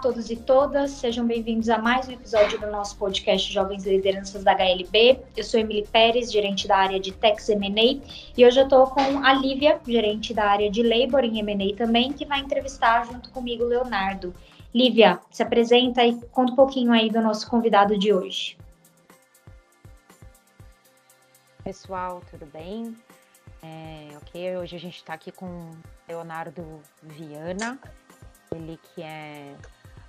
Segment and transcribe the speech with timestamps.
[0.00, 4.52] todos e todas, sejam bem-vindos a mais um episódio do nosso podcast Jovens Lideranças da
[4.52, 5.20] HLB.
[5.36, 8.00] Eu sou Emily Pérez, gerente da área de Tex M&A,
[8.36, 12.12] e hoje eu estou com a Lívia, gerente da área de Labor em M&A também,
[12.12, 14.32] que vai entrevistar junto comigo o Leonardo.
[14.72, 18.56] Lívia, se apresenta e conta um pouquinho aí do nosso convidado de hoje.
[21.64, 22.96] Pessoal, tudo bem?
[23.64, 25.72] É, ok, hoje a gente está aqui com
[26.06, 27.76] Leonardo Viana,
[28.54, 29.54] ele que é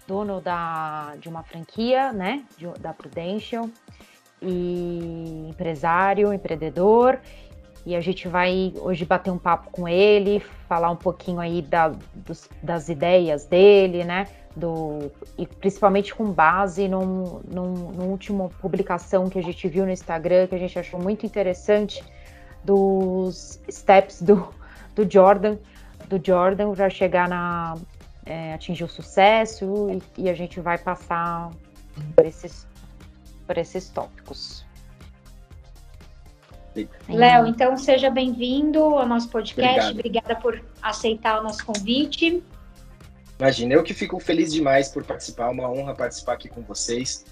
[0.10, 3.70] dono da, de uma franquia, né, de, da Prudential,
[4.42, 7.20] e empresário, empreendedor,
[7.86, 11.90] e a gente vai hoje bater um papo com ele, falar um pouquinho aí da,
[12.26, 19.30] dos, das ideias dele, né, do, e principalmente com base num, num, numa última publicação
[19.30, 22.04] que a gente viu no Instagram, que a gente achou muito interessante,
[22.64, 24.50] dos steps do,
[24.96, 25.58] do Jordan,
[26.10, 27.76] do Jordan para chegar na,
[28.30, 31.50] é, atingir o sucesso e, e, a gente vai passar
[32.16, 32.68] por esses,
[33.48, 34.64] por esses tópicos.
[37.10, 39.92] Léo, então seja bem-vindo ao nosso podcast.
[39.92, 39.94] Obrigado.
[39.96, 42.44] Obrigada por aceitar o nosso convite.
[43.40, 47.26] Imagina, eu que fico feliz demais por participar, uma honra participar aqui com vocês.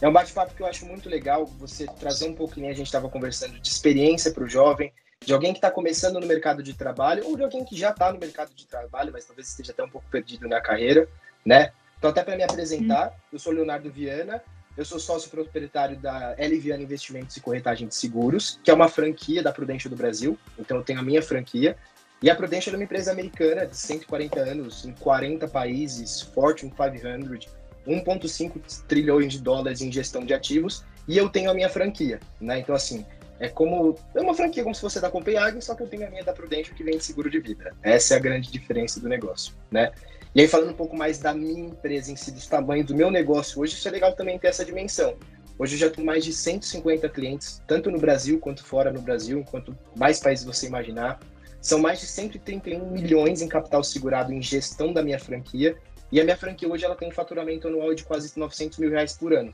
[0.00, 3.08] É um bate-papo que eu acho muito legal, você trazer um pouquinho, a gente estava
[3.08, 4.92] conversando, de experiência para o jovem,
[5.24, 8.10] de alguém que está começando no mercado de trabalho ou de alguém que já está
[8.10, 11.06] no mercado de trabalho, mas talvez esteja até um pouco perdido na carreira,
[11.44, 11.72] né?
[11.98, 14.42] Então, até para me apresentar, eu sou Leonardo Viana,
[14.74, 18.88] eu sou sócio proprietário da L Viana Investimentos e Corretagem de Seguros, que é uma
[18.88, 20.38] franquia da Prudential do Brasil.
[20.58, 21.76] Então, eu tenho a minha franquia.
[22.22, 27.46] E a Prudential é uma empresa americana de 140 anos, em 40 países, Fortune 500,
[27.86, 30.82] 1,5 trilhões de dólares em gestão de ativos.
[31.06, 32.60] E eu tenho a minha franquia, né?
[32.60, 33.04] Então, assim,
[33.40, 33.96] é como.
[34.14, 36.32] É uma franquia como se fosse da Copenhagen, só que eu tenho a minha da
[36.32, 37.74] Prudential que vem de seguro de vida.
[37.82, 39.90] Essa é a grande diferença do negócio, né?
[40.34, 43.10] E aí, falando um pouco mais da minha empresa em si, dos tamanhos do meu
[43.10, 45.16] negócio hoje, isso é legal também ter essa dimensão.
[45.58, 49.42] Hoje eu já tenho mais de 150 clientes, tanto no Brasil quanto fora no Brasil,
[49.50, 51.18] quanto mais países você imaginar.
[51.60, 55.76] São mais de 131 milhões em capital segurado em gestão da minha franquia.
[56.12, 59.14] E a minha franquia hoje ela tem um faturamento anual de quase 900 mil reais
[59.14, 59.52] por ano.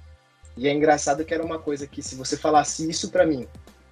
[0.57, 3.47] E é engraçado que era uma coisa que, se você falasse isso para mim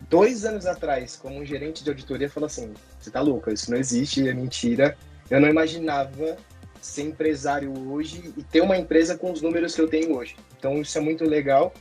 [0.09, 3.79] dois anos atrás, como um gerente de auditoria, falou assim: você tá louca, isso não
[3.79, 4.97] existe, é mentira.
[5.31, 6.37] Eu não imaginava
[6.81, 10.37] ser empresário hoje e ter uma empresa com os números que eu tenho hoje.
[10.59, 11.73] Então isso é muito legal.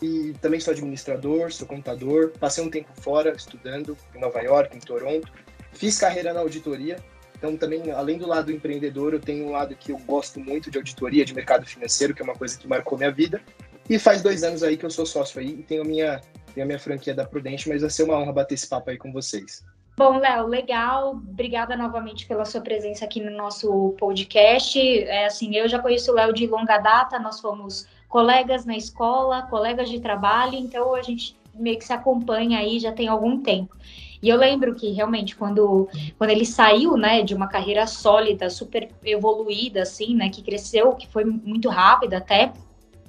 [0.00, 4.80] E também sou administrador, sou contador, passei um tempo fora estudando em Nova York, em
[4.80, 5.30] Toronto.
[5.72, 6.96] Fiz carreira na auditoria,
[7.36, 10.78] então também além do lado empreendedor, eu tenho um lado que eu gosto muito de
[10.78, 13.40] auditoria, de mercado financeiro, que é uma coisa que marcou minha vida.
[13.88, 16.20] E faz dois anos aí que eu sou sócio aí e tenho minha
[16.56, 18.96] tem a minha franquia da Prudente, mas vai ser uma honra bater esse papo aí
[18.96, 19.62] com vocês.
[19.94, 21.10] Bom, Léo, legal.
[21.10, 24.78] Obrigada novamente pela sua presença aqui no nosso podcast.
[25.04, 29.42] É assim, eu já conheço o Léo de longa data, nós fomos colegas na escola,
[29.42, 33.76] colegas de trabalho, então a gente meio que se acompanha aí já tem algum tempo.
[34.22, 38.88] E eu lembro que realmente quando, quando ele saiu, né, de uma carreira sólida, super
[39.04, 42.50] evoluída, assim, né, que cresceu, que foi muito rápida até,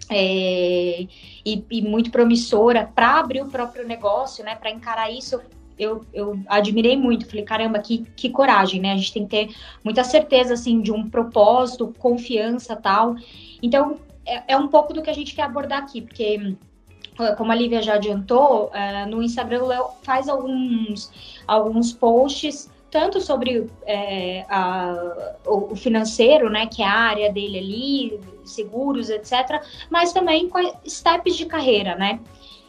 [0.09, 1.08] é,
[1.46, 4.56] e, e, muito promissora para abrir o próprio negócio, né?
[4.56, 5.40] Para encarar isso,
[5.78, 7.28] eu, eu admirei muito.
[7.28, 8.94] Falei, caramba, que, que coragem, né?
[8.94, 13.16] A gente tem que ter muita certeza, assim, de um propósito, confiança tal.
[13.62, 16.56] Então, é, é um pouco do que a gente quer abordar aqui, porque
[17.36, 21.12] como a Lívia já adiantou, uh, no Instagram o Léo faz alguns,
[21.47, 28.19] alguns posts tanto sobre é, a, o financeiro, né, que é a área dele ali,
[28.44, 32.19] seguros, etc., mas também com steps de carreira, né?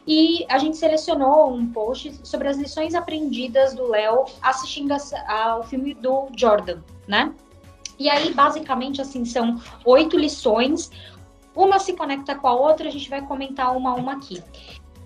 [0.06, 4.94] E a gente selecionou um post sobre as lições aprendidas do Léo assistindo
[5.26, 7.32] ao filme do Jordan, né?
[7.98, 10.90] E aí, basicamente, assim, são oito lições.
[11.56, 14.42] Uma se conecta com a outra, a gente vai comentar uma a uma aqui.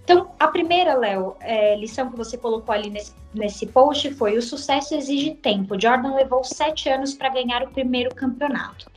[0.05, 4.43] Então, a primeira, Léo, é, lição que você colocou ali nesse, nesse post foi: o
[4.43, 5.81] sucesso exige tempo.
[5.81, 8.91] Jordan levou sete anos para ganhar o primeiro campeonato.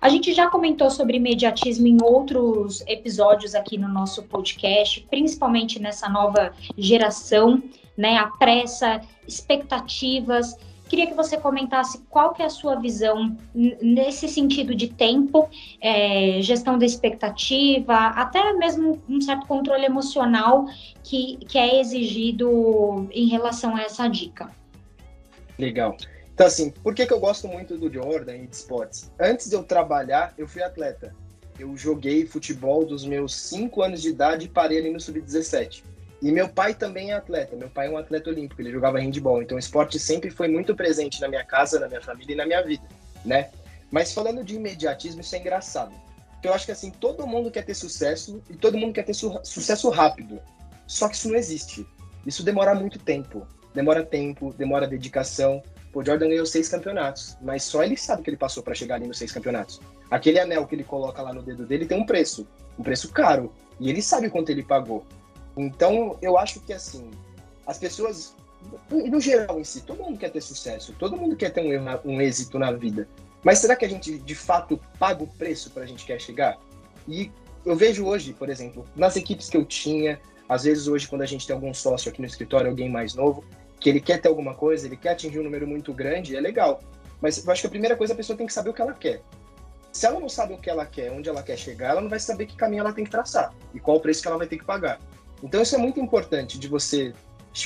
[0.00, 6.08] A gente já comentou sobre imediatismo em outros episódios aqui no nosso podcast, principalmente nessa
[6.08, 7.62] nova geração,
[7.96, 8.16] né?
[8.16, 10.56] A pressa, expectativas.
[10.88, 15.48] Queria que você comentasse qual que é a sua visão nesse sentido de tempo,
[15.80, 20.66] é, gestão da expectativa, até mesmo um certo controle emocional
[21.02, 24.48] que, que é exigido em relação a essa dica.
[25.58, 25.96] Legal.
[26.32, 29.10] Então, assim, por que, que eu gosto muito do Jordan e de esportes?
[29.18, 31.16] Antes de eu trabalhar, eu fui atleta.
[31.58, 35.82] Eu joguei futebol dos meus 5 anos de idade e parei ali no sub-17.
[36.26, 37.54] E meu pai também é atleta.
[37.54, 39.40] Meu pai é um atleta olímpico, ele jogava handball.
[39.40, 42.44] Então o esporte sempre foi muito presente na minha casa, na minha família e na
[42.44, 42.82] minha vida,
[43.24, 43.50] né?
[43.92, 45.94] Mas falando de imediatismo, isso é engraçado.
[46.32, 49.14] Porque eu acho que assim, todo mundo quer ter sucesso e todo mundo quer ter
[49.14, 50.40] su sucesso rápido.
[50.84, 51.86] Só que isso não existe.
[52.26, 53.46] Isso demora muito tempo.
[53.72, 55.62] Demora tempo, demora dedicação.
[55.94, 59.06] O Jordan ganhou seis campeonatos, mas só ele sabe que ele passou para chegar ali
[59.06, 59.80] nos seis campeonatos.
[60.10, 63.52] Aquele anel que ele coloca lá no dedo dele tem um preço, um preço caro,
[63.78, 65.06] e ele sabe quanto ele pagou.
[65.56, 67.10] Então, eu acho que assim,
[67.66, 68.34] as pessoas,
[68.90, 72.20] no geral em si, todo mundo quer ter sucesso, todo mundo quer ter um, um
[72.20, 73.08] êxito na vida.
[73.42, 76.58] Mas será que a gente de fato paga o preço para a gente quer chegar?
[77.08, 77.30] E
[77.64, 81.26] eu vejo hoje, por exemplo, nas equipes que eu tinha, às vezes hoje quando a
[81.26, 83.44] gente tem algum sócio aqui no escritório, alguém mais novo,
[83.80, 86.80] que ele quer ter alguma coisa, ele quer atingir um número muito grande, é legal.
[87.20, 88.92] Mas eu acho que a primeira coisa a pessoa tem que saber o que ela
[88.92, 89.22] quer.
[89.92, 92.20] Se ela não sabe o que ela quer, onde ela quer chegar, ela não vai
[92.20, 94.58] saber que caminho ela tem que traçar e qual o preço que ela vai ter
[94.58, 95.00] que pagar.
[95.46, 97.12] Então isso é muito importante de você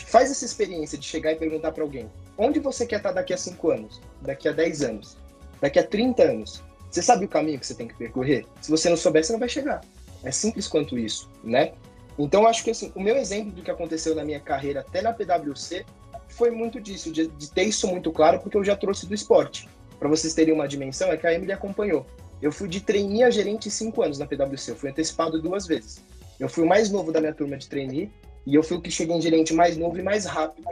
[0.06, 3.38] faz essa experiência de chegar e perguntar para alguém: onde você quer estar daqui a
[3.38, 5.16] 5 anos, daqui a 10 anos,
[5.62, 6.62] daqui a 30 anos?
[6.90, 8.44] Você sabe o caminho que você tem que percorrer?
[8.60, 9.80] Se você não souber, você não vai chegar.
[10.22, 11.72] É simples quanto isso, né?
[12.18, 15.14] Então acho que assim, o meu exemplo do que aconteceu na minha carreira até na
[15.14, 15.86] PwC
[16.28, 19.66] foi muito disso, de, de ter isso muito claro, porque eu já trouxe do esporte.
[19.98, 22.04] Para vocês terem uma dimensão, é que a Emily acompanhou.
[22.42, 25.66] Eu fui de trainee a gerente em cinco anos na PwC, eu fui antecipado duas
[25.66, 26.02] vezes.
[26.40, 28.10] Eu fui o mais novo da minha turma de trainee
[28.46, 30.66] e eu fui o que cheguei em gerente mais novo e mais rápido.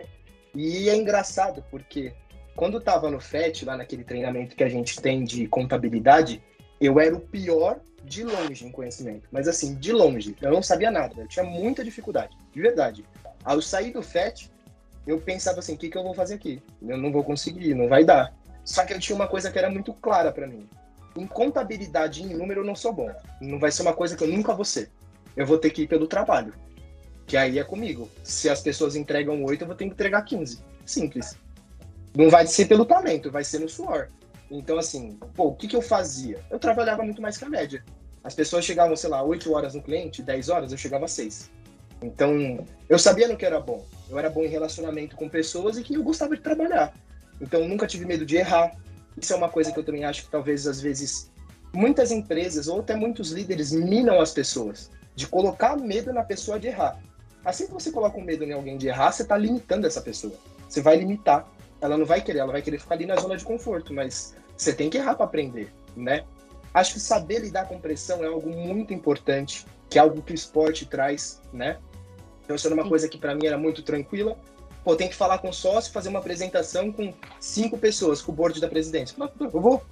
[0.55, 2.15] E é engraçado, porque
[2.57, 6.43] quando eu tava no FET, lá naquele treinamento que a gente tem de contabilidade,
[6.81, 9.29] eu era o pior de longe em conhecimento.
[9.31, 10.35] Mas assim, de longe.
[10.41, 11.15] Eu não sabia nada.
[11.19, 13.05] Eu tinha muita dificuldade, de verdade.
[13.45, 14.51] Ao sair do FET,
[15.07, 16.63] eu pensava assim, o que, que eu vou fazer aqui?
[16.81, 18.35] Eu não vou conseguir, não vai dar.
[18.65, 20.67] Só que eu tinha uma coisa que era muito clara para mim.
[21.15, 23.11] Em contabilidade em número eu não sou bom.
[23.41, 24.91] Não vai ser uma coisa que eu nunca vou ser.
[25.39, 26.53] Eu vou ter que ir pelo trabalho.
[27.25, 28.11] Que aí é comigo.
[28.25, 30.59] Se as pessoas entregam 8, eu vou ter que entregar 15.
[30.85, 31.37] Simples.
[32.17, 34.09] Não vai ser pelo talento, vai ser no suor.
[34.51, 36.41] Então, assim, pô, o que, que eu fazia?
[36.51, 37.85] Eu trabalhava muito mais que a média.
[38.25, 41.49] As pessoas chegavam, sei lá, 8 horas no cliente, 10 horas, eu chegava a 6.
[42.03, 43.87] Então, eu sabia no que era bom.
[44.11, 46.93] Eu era bom em relacionamento com pessoas e que eu gostava de trabalhar.
[47.41, 48.75] Então, nunca tive medo de errar.
[49.17, 51.31] Isso é uma coisa que eu também acho que talvez, às vezes,
[51.73, 56.69] muitas empresas ou até muitos líderes minam as pessoas, de colocar medo na pessoa de
[56.69, 56.97] errar.
[57.45, 60.35] Assim que você coloca um medo em alguém de errar, você está limitando essa pessoa.
[60.69, 61.45] Você vai limitar.
[61.81, 64.73] Ela não vai querer, ela vai querer ficar ali na zona de conforto, mas você
[64.73, 66.25] tem que errar para aprender, né?
[66.73, 70.35] Acho que saber lidar com pressão é algo muito importante, que é algo que o
[70.37, 71.79] esporte traz, né?
[72.45, 72.89] Então, isso era uma Sim.
[72.89, 74.37] coisa que para mim era muito tranquila.
[74.85, 78.35] Pô, tem que falar com o sócio, fazer uma apresentação com cinco pessoas, com o
[78.35, 79.17] board da presidência.
[79.41, 79.83] Eu vou.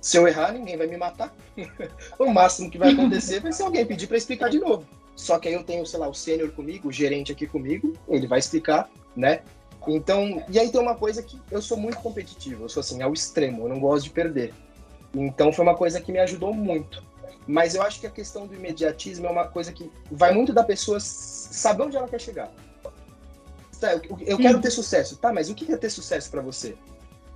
[0.00, 1.34] Se eu errar, ninguém vai me matar.
[2.18, 4.86] o máximo que vai acontecer vai ser alguém pedir para explicar de novo.
[5.14, 8.26] Só que aí eu tenho, sei lá, o sênior comigo, o gerente aqui comigo, ele
[8.26, 9.42] vai explicar, né?
[9.86, 13.12] Então, e aí tem uma coisa que eu sou muito competitivo, eu sou assim, ao
[13.12, 14.54] extremo, eu não gosto de perder.
[15.14, 17.02] Então foi uma coisa que me ajudou muito.
[17.46, 20.62] Mas eu acho que a questão do imediatismo é uma coisa que vai muito da
[20.62, 22.50] pessoa saber onde ela quer chegar.
[23.80, 25.16] Tá, eu, eu quero ter sucesso.
[25.16, 26.76] Tá, mas o que é ter sucesso para você?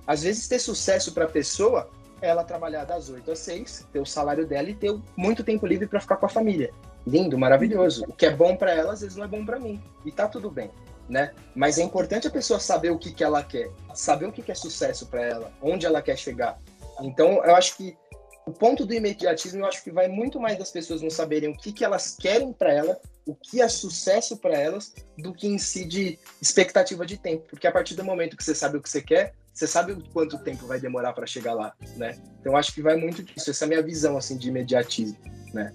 [0.07, 1.89] Às vezes ter sucesso para a pessoa
[2.25, 5.87] ela trabalhar das 8 às 6, ter o salário dela e ter muito tempo livre
[5.87, 6.71] para ficar com a família.
[7.05, 8.03] Lindo, maravilhoso.
[8.07, 9.81] O que é bom para ela às vezes não é bom para mim.
[10.03, 10.71] E tá tudo bem,
[11.07, 11.33] né?
[11.55, 14.51] Mas é importante a pessoa saber o que, que ela quer, saber o que, que
[14.51, 16.59] é sucesso para ela, onde ela quer chegar.
[17.01, 17.97] Então, eu acho que
[18.45, 21.57] o ponto do imediatismo, eu acho que vai muito mais das pessoas não saberem o
[21.57, 25.57] que, que elas querem para ela, o que é sucesso para elas, do que em
[25.57, 27.45] si de expectativa de tempo.
[27.49, 30.03] Porque a partir do momento que você sabe o que você quer, você sabe o
[30.11, 32.17] quanto tempo vai demorar para chegar lá, né?
[32.41, 33.49] Então, acho que vai muito disso.
[33.49, 35.17] Essa é a minha visão, assim, de imediatismo,
[35.53, 35.73] né?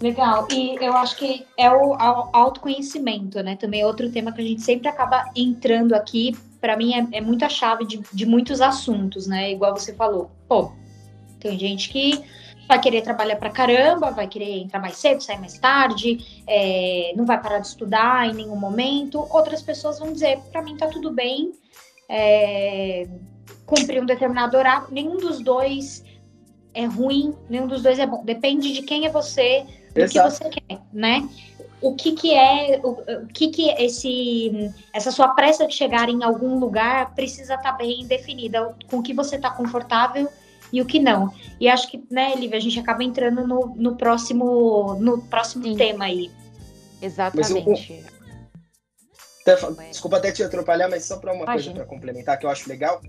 [0.00, 1.92] Legal, e eu acho que é o
[2.32, 3.54] autoconhecimento, né?
[3.56, 6.34] Também é outro tema que a gente sempre acaba entrando aqui.
[6.58, 9.52] Para mim é, é muita chave de, de muitos assuntos, né?
[9.52, 10.30] Igual você falou.
[10.48, 10.72] Pô,
[11.38, 12.24] tem gente que
[12.66, 17.26] vai querer trabalhar pra caramba, vai querer entrar mais cedo, sair mais tarde, é, não
[17.26, 19.26] vai parar de estudar em nenhum momento.
[19.30, 21.52] Outras pessoas vão dizer, para mim tá tudo bem,
[22.08, 23.06] é,
[23.66, 24.88] cumprir um determinado horário.
[24.90, 26.04] Nenhum dos dois
[26.72, 28.24] é ruim, nenhum dos dois é bom.
[28.24, 30.28] Depende de quem é você, do Exato.
[30.28, 31.28] que você quer, né?
[31.80, 36.24] O que que é, o, o, que que esse, essa sua pressa de chegar em
[36.24, 40.28] algum lugar precisa estar tá bem definida, com o que você está confortável
[40.72, 41.32] e o que não.
[41.60, 45.76] E acho que, né, Lívia, a gente acaba entrando no, no próximo, no próximo Sim.
[45.76, 46.30] tema aí.
[47.00, 48.04] Exatamente.
[49.90, 51.54] Desculpa até te atrapalhar, mas só para uma Imagina.
[51.54, 53.00] coisa para complementar que eu acho legal,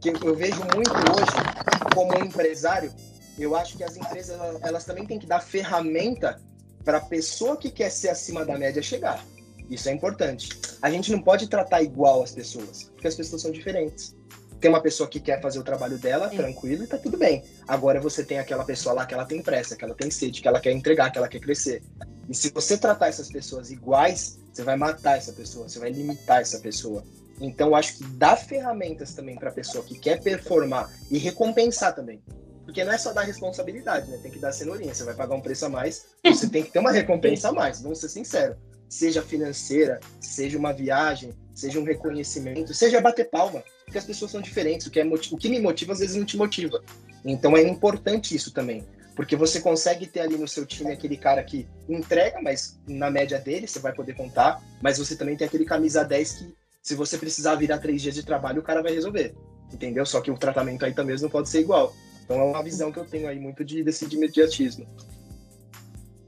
[0.00, 2.92] que eu vejo muito hoje como um empresário,
[3.38, 6.40] eu acho que as empresas elas também têm que dar ferramenta
[6.84, 9.24] para a pessoa que quer ser acima da média chegar.
[9.68, 10.48] Isso é importante.
[10.82, 14.14] A gente não pode tratar igual as pessoas, porque as pessoas são diferentes.
[14.60, 16.36] tem uma pessoa que quer fazer o trabalho dela, Sim.
[16.36, 17.42] tranquilo, e tá tudo bem.
[17.68, 20.48] Agora você tem aquela pessoa lá que ela tem pressa, que ela tem sede, que
[20.48, 21.82] ela quer entregar, que ela quer crescer.
[22.28, 26.40] E se você tratar essas pessoas iguais, você vai matar essa pessoa, você vai limitar
[26.40, 27.04] essa pessoa.
[27.40, 32.22] Então, acho que dá ferramentas também para a pessoa que quer performar e recompensar também.
[32.64, 34.18] Porque não é só dar responsabilidade, né?
[34.22, 34.94] Tem que dar cenourinha.
[34.94, 37.82] Você vai pagar um preço a mais, você tem que ter uma recompensa a mais,
[37.82, 38.56] vamos ser sinceros.
[38.88, 43.62] Seja financeira, seja uma viagem, seja um reconhecimento, seja bater palma.
[43.84, 44.86] Porque as pessoas são diferentes.
[44.86, 46.82] O que, é, o que me motiva, às vezes, não te motiva.
[47.24, 48.84] Então é importante isso também.
[49.14, 53.38] Porque você consegue ter ali no seu time aquele cara que entrega, mas na média
[53.38, 54.60] dele você vai poder contar.
[54.82, 58.24] Mas você também tem aquele camisa 10 que, se você precisar virar três dias de
[58.24, 59.34] trabalho, o cara vai resolver.
[59.72, 60.04] Entendeu?
[60.04, 61.94] Só que o tratamento aí também não pode ser igual.
[62.24, 64.86] Então é uma visão que eu tenho aí muito de, desse de imediatismo.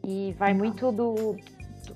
[0.06, 1.36] E vai muito do,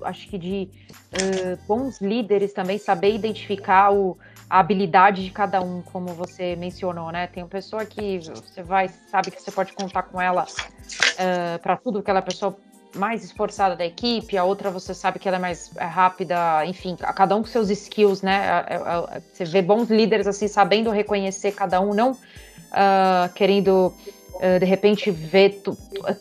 [0.03, 0.69] acho que de
[1.13, 4.17] uh, bons líderes também saber identificar o,
[4.51, 7.25] a habilidade de cada um, como você mencionou, né?
[7.25, 11.77] Tem uma pessoa que você vai, sabe que você pode contar com ela uh, para
[11.77, 12.57] tudo, aquela é pessoa
[12.93, 16.97] mais esforçada da equipe, a outra você sabe que ela é mais é, rápida, enfim,
[16.97, 18.65] cada um com seus skills, né?
[18.67, 23.93] É, é, você vê bons líderes assim, sabendo reconhecer cada um, não uh, querendo
[24.35, 25.63] uh, de repente ver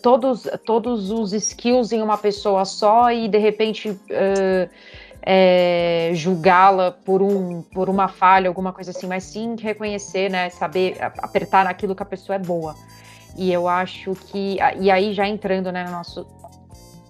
[0.01, 4.71] todos, todos os skills em uma pessoa só e de repente uh,
[5.23, 10.97] é, julgá-la por, um, por uma falha, alguma coisa assim, mas sim reconhecer, né, saber
[11.19, 12.75] apertar naquilo que a pessoa é boa.
[13.37, 16.27] E eu acho que, e aí já entrando né, no nosso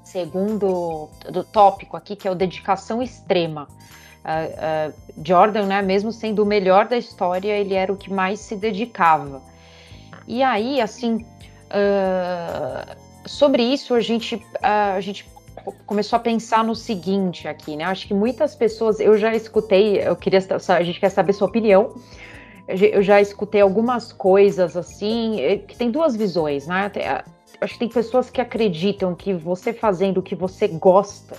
[0.04, 3.68] segundo do tópico aqui, que é o dedicação extrema.
[4.20, 8.40] Uh, uh, Jordan, né, mesmo sendo o melhor da história, ele era o que mais
[8.40, 9.40] se dedicava.
[10.26, 11.24] E aí, assim,
[11.70, 15.26] uh, sobre isso a gente, a gente
[15.86, 17.84] começou a pensar no seguinte aqui, né?
[17.84, 21.94] Acho que muitas pessoas, eu já escutei, eu queria, a gente quer saber sua opinião.
[22.68, 26.90] Eu já escutei algumas coisas assim, que tem duas visões, né?
[27.60, 31.36] Acho que tem pessoas que acreditam que você fazendo o que você gosta,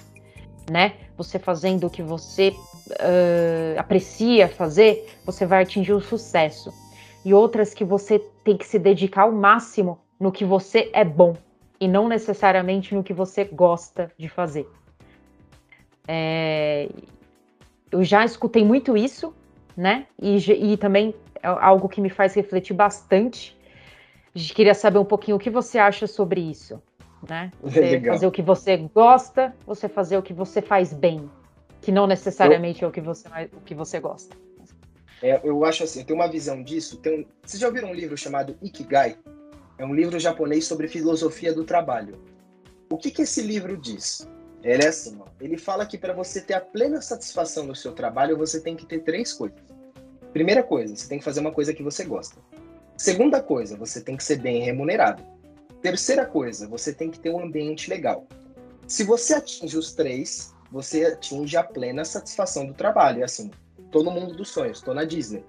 [0.70, 0.94] né?
[1.18, 6.74] Você fazendo o que você uh, aprecia fazer, você vai atingir o sucesso.
[7.24, 11.36] E outras que você tem que se dedicar ao máximo no que você é bom
[11.81, 14.69] e não necessariamente no que você gosta de fazer.
[16.07, 16.88] É,
[17.91, 19.33] eu já escutei muito isso,
[19.75, 20.05] né?
[20.21, 23.57] E, e também é algo que me faz refletir bastante.
[24.33, 26.79] Queria saber um pouquinho o que você acha sobre isso,
[27.27, 27.51] né?
[27.61, 31.29] Você fazer o que você gosta, você fazer o que você faz bem,
[31.81, 32.88] que não necessariamente eu...
[32.88, 34.35] é o que você, o que você gosta.
[35.21, 36.97] É, eu acho assim, tem uma visão disso.
[36.97, 37.25] Tem um...
[37.43, 39.17] Vocês já ouviram um livro chamado Ikigai?
[39.81, 42.21] É um livro japonês sobre filosofia do trabalho.
[42.88, 44.27] O que, que esse livro diz?
[44.61, 47.91] Ele é assim, ó, ele fala que para você ter a plena satisfação no seu
[47.91, 49.57] trabalho, você tem que ter três coisas.
[50.31, 52.38] Primeira coisa, você tem que fazer uma coisa que você gosta.
[52.95, 55.23] Segunda coisa, você tem que ser bem remunerado.
[55.81, 58.27] Terceira coisa, você tem que ter um ambiente legal.
[58.85, 63.21] Se você atinge os três, você atinge a plena satisfação do trabalho.
[63.21, 63.50] É assim,
[63.89, 65.43] tô no mundo dos sonhos, tô na Disney.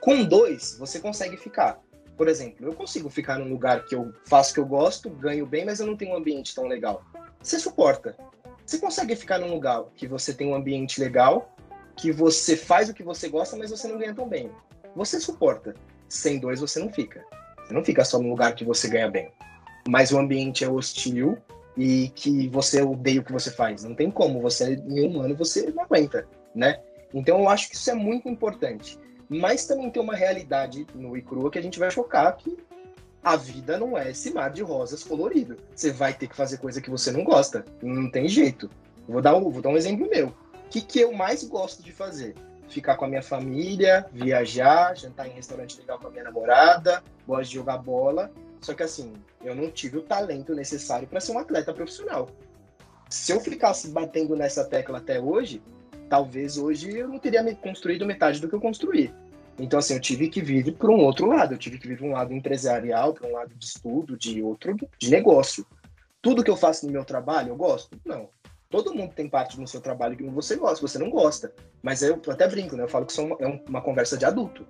[0.00, 1.80] Com dois, você consegue ficar.
[2.18, 5.64] Por exemplo, eu consigo ficar num lugar que eu faço que eu gosto, ganho bem,
[5.64, 7.04] mas eu não tenho um ambiente tão legal.
[7.40, 8.16] Você suporta.
[8.66, 11.54] Você consegue ficar num lugar que você tem um ambiente legal,
[11.96, 14.50] que você faz o que você gosta, mas você não ganha tão bem.
[14.96, 15.74] Você suporta.
[16.08, 17.24] Sem dois, você não fica.
[17.64, 19.30] Você não fica só num lugar que você ganha bem.
[19.88, 21.38] Mas o ambiente é hostil
[21.76, 23.84] e que você odeia o que você faz.
[23.84, 24.42] Não tem como.
[24.42, 26.80] Você, em um ano, você não aguenta, né?
[27.14, 28.98] Então, eu acho que isso é muito importante.
[29.28, 32.56] Mas também tem uma realidade no e crua que a gente vai chocar que
[33.22, 35.56] a vida não é esse mar de rosas colorido.
[35.74, 37.64] Você vai ter que fazer coisa que você não gosta.
[37.82, 38.70] Não tem jeito.
[39.06, 40.28] Vou dar um, vou dar um exemplo meu.
[40.28, 42.34] O que, que eu mais gosto de fazer?
[42.68, 47.48] Ficar com a minha família, viajar, jantar em restaurante legal com a minha namorada, gosto
[47.50, 48.30] de jogar bola.
[48.60, 52.28] Só que assim, eu não tive o talento necessário para ser um atleta profissional.
[53.08, 55.62] Se eu ficasse batendo nessa tecla até hoje,
[56.08, 59.12] talvez hoje eu não teria me construído metade do que eu construí.
[59.58, 62.12] Então, assim, eu tive que vir para um outro lado, eu tive que vir um
[62.12, 65.66] lado empresarial, para um lado de estudo, de outro, de negócio.
[66.22, 68.00] Tudo que eu faço no meu trabalho, eu gosto?
[68.04, 68.28] Não.
[68.70, 71.52] Todo mundo tem parte no seu trabalho que você gosta, você não gosta.
[71.82, 72.84] Mas eu até brinco, né?
[72.84, 74.66] Eu falo que isso é uma conversa de adulto.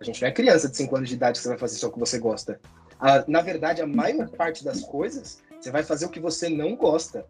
[0.00, 1.88] A gente não é criança de 5 anos de idade que você vai fazer só
[1.88, 2.60] o que você gosta.
[3.00, 6.76] A, na verdade, a maior parte das coisas, você vai fazer o que você não
[6.76, 7.26] gosta.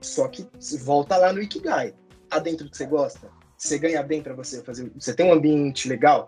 [0.00, 0.46] Só que
[0.82, 1.94] volta lá no Ikigai
[2.28, 3.30] tá dentro do que você gosta?
[3.56, 4.90] Você ganha bem para você fazer.
[4.98, 6.26] Você tem um ambiente legal?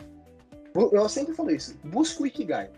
[0.74, 1.76] Eu sempre falo isso.
[1.84, 2.70] Busca o Ikigai.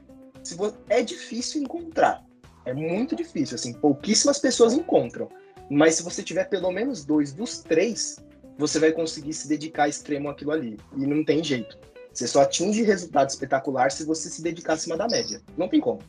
[0.43, 2.25] Se você, é difícil encontrar.
[2.65, 3.57] É muito difícil.
[3.57, 5.29] Assim, pouquíssimas pessoas encontram.
[5.71, 8.19] Mas se você tiver pelo menos dois dos três,
[8.57, 10.79] você vai conseguir se dedicar extremo àquilo ali.
[10.97, 11.79] E não tem jeito.
[12.13, 15.41] Você só atinge resultado espetacular se você se dedicar acima da média.
[15.57, 16.01] Não tem como.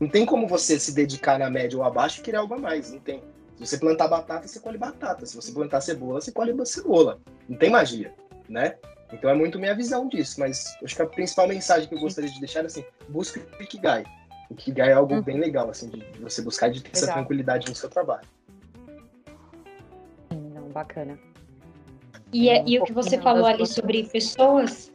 [0.00, 2.90] Não tem como você se dedicar na média ou abaixo e querer algo a mais.
[2.90, 3.22] Não tem.
[3.62, 5.24] Se você plantar batata, você colhe batata.
[5.24, 7.20] Se você plantar cebola, você colhe cebola.
[7.48, 8.12] Não tem magia,
[8.48, 8.76] né?
[9.12, 10.40] Então é muito minha visão disso.
[10.40, 13.62] Mas acho que a principal mensagem que eu gostaria de deixar é assim: busque o
[13.62, 14.04] Ikigai.
[14.50, 15.22] O Ikigai é algo uhum.
[15.22, 17.04] bem legal, assim, de, de você buscar de ter Exato.
[17.04, 18.26] essa tranquilidade no seu trabalho.
[20.30, 21.16] Não, bacana.
[22.32, 24.90] E, é, um e o que você falou ali sobre pessoas,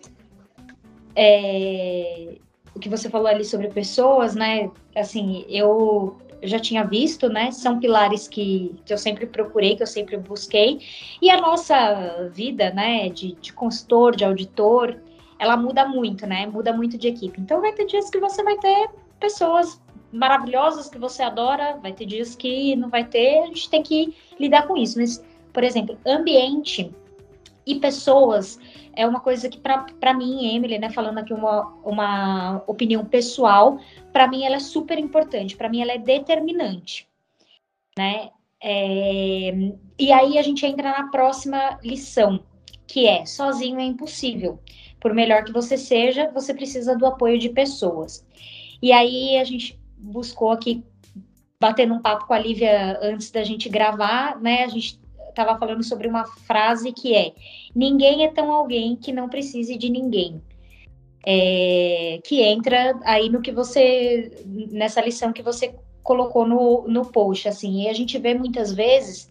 [1.16, 2.36] é,
[2.76, 4.70] o que você falou ali sobre pessoas, né?
[4.94, 7.52] Assim, eu já tinha visto, né?
[7.52, 10.80] São pilares que, que eu sempre procurei, que eu sempre busquei.
[11.22, 15.00] E a nossa vida, né, de, de consultor, de auditor,
[15.40, 16.46] ela muda muito, né?
[16.46, 17.40] Muda muito de equipe.
[17.40, 18.90] Então vai ter dias que você vai ter
[19.20, 23.84] pessoas maravilhosas que você adora, vai ter dias que não vai ter, a gente tem
[23.84, 25.00] que lidar com isso.
[25.00, 26.92] Mas, por exemplo, ambiente
[27.68, 28.58] e pessoas
[28.96, 33.80] é uma coisa que para mim, Emily, né, falando aqui uma, uma opinião pessoal,
[34.12, 37.08] para mim ela é super importante, para mim ela é determinante,
[37.98, 38.30] né?
[38.64, 39.52] É,
[40.00, 42.40] e aí a gente entra na próxima lição,
[42.88, 44.60] que é sozinho é impossível.
[45.00, 48.26] Por melhor que você seja, você precisa do apoio de pessoas.
[48.82, 50.84] E aí a gente buscou aqui
[51.60, 54.64] batendo um papo com a Lívia antes da gente gravar, né?
[54.64, 55.00] A gente
[55.40, 57.34] estava falando sobre uma frase que é:
[57.76, 60.42] ninguém é tão alguém que não precise de ninguém.
[61.30, 64.32] É, que entra aí no que você
[64.72, 69.30] nessa lição que você colocou no, no post, assim, e a gente vê muitas vezes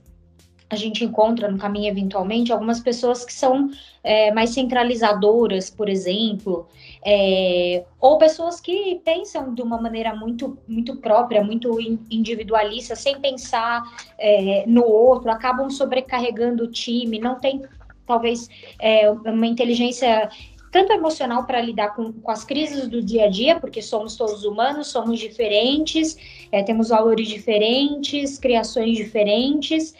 [0.68, 3.70] a gente encontra no caminho eventualmente algumas pessoas que são
[4.02, 6.66] é, mais centralizadoras, por exemplo,
[7.04, 11.78] é, ou pessoas que pensam de uma maneira muito, muito própria, muito
[12.10, 13.82] individualista, sem pensar
[14.18, 17.62] é, no outro, acabam sobrecarregando o time, não tem
[18.06, 18.48] talvez
[18.80, 20.28] é, uma inteligência
[20.72, 24.44] tanto emocional para lidar com, com, as crises do dia a dia, porque somos todos
[24.44, 26.18] humanos, somos diferentes,
[26.52, 29.94] é, temos valores diferentes, criações diferentes.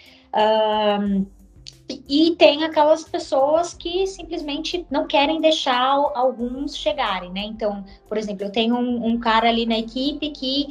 [2.09, 7.43] E tem aquelas pessoas que simplesmente não querem deixar alguns chegarem, né?
[7.43, 10.67] Então, por exemplo, eu tenho um, um cara ali na equipe que,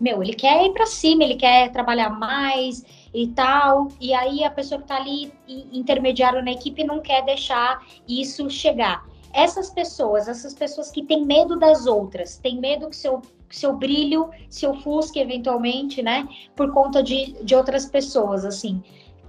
[0.00, 4.50] meu, ele quer ir para cima, ele quer trabalhar mais e tal, e aí a
[4.50, 5.32] pessoa que está ali
[5.72, 9.04] intermediário na equipe não quer deixar isso chegar.
[9.32, 14.30] Essas pessoas, essas pessoas que têm medo das outras, têm medo que seu, seu brilho
[14.48, 16.28] se ofusque eventualmente, né?
[16.54, 18.80] Por conta de, de outras pessoas, assim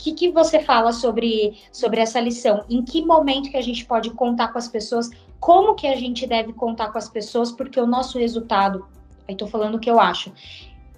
[0.02, 2.66] que, que você fala sobre, sobre essa lição?
[2.68, 5.10] Em que momento que a gente pode contar com as pessoas?
[5.40, 7.52] Como que a gente deve contar com as pessoas?
[7.52, 8.88] Porque o nosso resultado,
[9.28, 10.34] aí estou falando o que eu acho,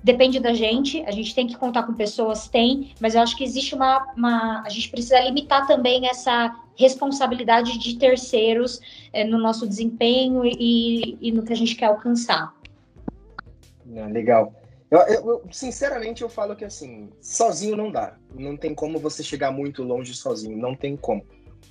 [0.01, 3.43] depende da gente, a gente tem que contar com pessoas, tem, mas eu acho que
[3.43, 8.79] existe uma, uma a gente precisa limitar também essa responsabilidade de terceiros
[9.11, 12.53] é, no nosso desempenho e, e, no que a gente quer alcançar.
[13.85, 14.62] Legal.
[14.93, 18.15] Eu, eu, sinceramente, eu falo que assim, sozinho não dá.
[18.31, 20.55] Não tem como você chegar muito longe sozinho.
[20.55, 21.25] Não tem como.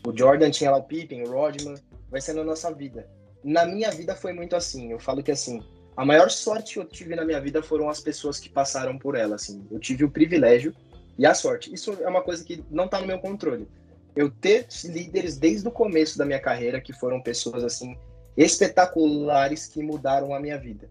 [0.05, 1.77] O Jordan tinha lá o Pippen, o Rodman,
[2.11, 3.09] vai ser na nossa vida.
[3.45, 4.91] Na minha vida foi muito assim.
[4.91, 5.63] Eu falo que assim,
[5.97, 9.15] a maior sorte que eu tive na minha vida foram as pessoas que passaram por
[9.15, 9.37] ela.
[9.37, 10.75] Assim, eu tive o privilégio
[11.17, 11.73] e a sorte.
[11.73, 13.69] Isso é uma coisa que não está no meu controle.
[14.17, 17.97] Eu ter líderes desde o começo da minha carreira que foram pessoas assim
[18.37, 20.91] espetaculares que mudaram a minha vida.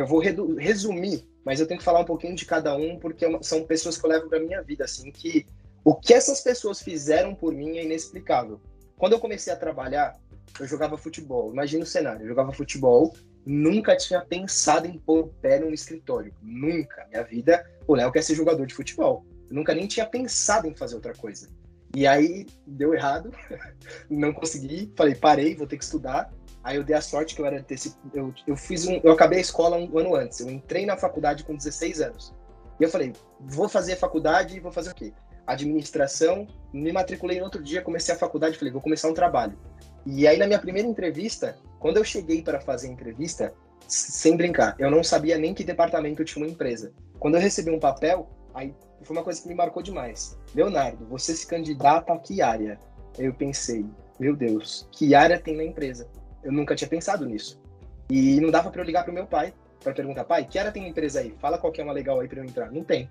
[0.00, 3.38] Eu vou resumir mas eu tenho que falar um pouquinho de cada um, porque é
[3.40, 5.46] são pessoas que eu levo para minha vida, assim, que
[5.82, 8.60] o que essas pessoas fizeram por mim é inexplicável.
[8.98, 10.20] Quando eu comecei a trabalhar,
[10.60, 11.50] eu jogava futebol.
[11.50, 16.34] Imagina o cenário, eu jogava futebol, nunca tinha pensado em pôr o pé num escritório.
[16.42, 17.06] Nunca.
[17.08, 19.24] Minha vida, o Léo quer ser jogador de futebol.
[19.48, 21.48] Eu nunca nem tinha pensado em fazer outra coisa.
[21.96, 23.32] E aí deu errado,
[24.10, 26.30] não consegui, falei, parei, vou ter que estudar.
[26.68, 27.96] Aí eu dei a sorte que eu era desse.
[28.12, 29.00] Eu, eu fiz um.
[29.02, 30.40] Eu acabei a escola um ano antes.
[30.40, 32.34] Eu entrei na faculdade com 16 anos.
[32.78, 35.14] E eu falei, vou fazer faculdade e vou fazer o quê?
[35.46, 36.46] Administração.
[36.70, 39.58] Me matriculei no outro dia, comecei a faculdade, falei, vou começar um trabalho.
[40.04, 43.54] E aí na minha primeira entrevista, quando eu cheguei para fazer a entrevista,
[43.86, 46.92] sem brincar, eu não sabia nem que departamento tinha uma empresa.
[47.18, 50.38] Quando eu recebi um papel, aí foi uma coisa que me marcou demais.
[50.54, 52.78] Leonardo, você se candidata a que área?
[53.18, 53.86] Eu pensei,
[54.20, 56.06] meu Deus, que área tem na empresa?
[56.48, 57.60] Eu nunca tinha pensado nisso.
[58.08, 59.52] E não dava para eu ligar pro meu pai
[59.84, 61.34] para perguntar, pai, que área tem empresa aí?
[61.38, 62.72] Fala qual que é uma legal aí para eu entrar.
[62.72, 63.10] Não tem.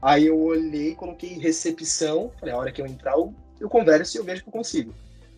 [0.00, 4.18] Aí eu olhei, coloquei recepção, falei, a hora que eu entrar, eu, eu converso e
[4.18, 4.94] eu vejo que eu consigo.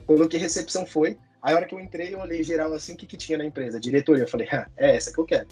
[0.07, 1.19] Coloquei recepção, foi.
[1.43, 3.45] Aí a hora que eu entrei, eu olhei geral assim, o que, que tinha na
[3.45, 3.81] empresa?
[3.81, 4.23] Diretoria.
[4.23, 5.49] Eu falei, ah, é essa que eu quero.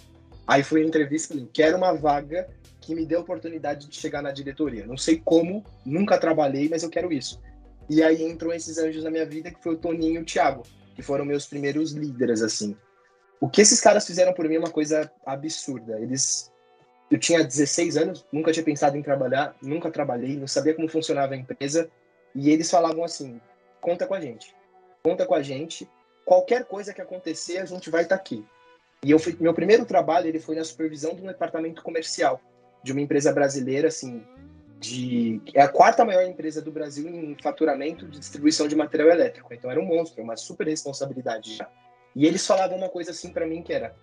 [0.46, 2.48] Aí fui à entrevista falei, quero uma vaga
[2.80, 4.87] que me dê a oportunidade de chegar na diretoria.
[4.87, 7.42] Não sei como, nunca trabalhei, mas eu quero isso.
[7.90, 10.62] E aí entrou esses anjos na minha vida, que foi o Toninho e o Thiago
[10.98, 12.76] que foram meus primeiros líderes, assim.
[13.40, 15.96] O que esses caras fizeram por mim é uma coisa absurda.
[16.00, 16.52] Eles.
[17.08, 21.34] Eu tinha 16 anos, nunca tinha pensado em trabalhar, nunca trabalhei, não sabia como funcionava
[21.34, 21.88] a empresa.
[22.34, 23.40] E eles falavam assim:
[23.80, 24.52] conta com a gente.
[25.00, 25.88] Conta com a gente.
[26.24, 28.44] Qualquer coisa que acontecer, a gente vai estar tá aqui.
[29.04, 32.40] E eu fui, meu primeiro trabalho ele foi na supervisão de um departamento comercial
[32.82, 34.20] de uma empresa brasileira, assim,
[34.78, 39.52] de é a quarta maior empresa do Brasil em faturamento de distribuição de material elétrico.
[39.52, 41.68] Então era um monstro, uma super responsabilidade já.
[42.14, 43.94] E eles falavam uma coisa assim para mim que era: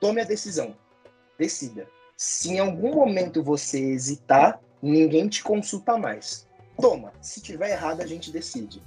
[0.00, 0.76] tome a decisão,
[1.38, 1.86] decida.
[2.16, 6.48] Se em algum momento você hesitar, ninguém te consulta mais.
[6.80, 7.12] Toma.
[7.20, 8.82] Se tiver errado, a gente decide.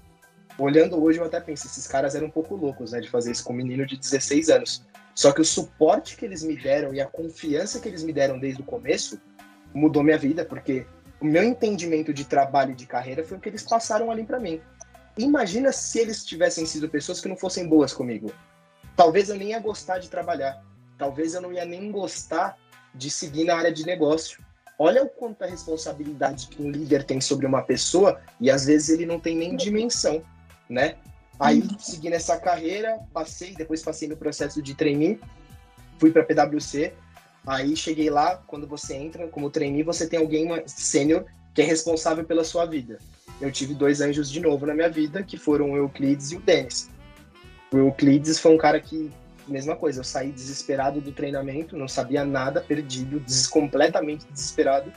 [0.59, 3.43] Olhando hoje, eu até penso, esses caras eram um pouco loucos, né, de fazer isso
[3.43, 4.85] com um menino de 16 anos.
[5.13, 8.39] Só que o suporte que eles me deram e a confiança que eles me deram
[8.39, 9.19] desde o começo
[9.73, 10.85] mudou minha vida, porque
[11.19, 14.39] o meu entendimento de trabalho e de carreira foi o que eles passaram ali para
[14.39, 14.61] mim.
[15.17, 18.31] Imagina se eles tivessem sido pessoas que não fossem boas comigo.
[18.95, 20.63] Talvez eu nem ia gostar de trabalhar.
[20.97, 22.57] Talvez eu não ia nem gostar
[22.93, 24.43] de seguir na área de negócio.
[24.79, 28.89] Olha o quanto a responsabilidade que um líder tem sobre uma pessoa e às vezes
[28.89, 30.23] ele não tem nem dimensão,
[30.69, 30.95] né?
[31.39, 35.19] Aí segui nessa carreira, passei, depois passei no processo de trainee,
[35.99, 36.93] fui para PwC,
[37.47, 42.25] Aí cheguei lá, quando você entra como trainee, você tem alguém sênior que é responsável
[42.25, 42.99] pela sua vida.
[43.39, 46.41] Eu tive dois anjos de novo na minha vida, que foram o Euclides e o
[46.41, 46.89] Denis.
[47.71, 49.09] O Euclides foi um cara que,
[49.47, 54.91] mesma coisa, eu saí desesperado do treinamento, não sabia nada, perdido, des completamente desesperado.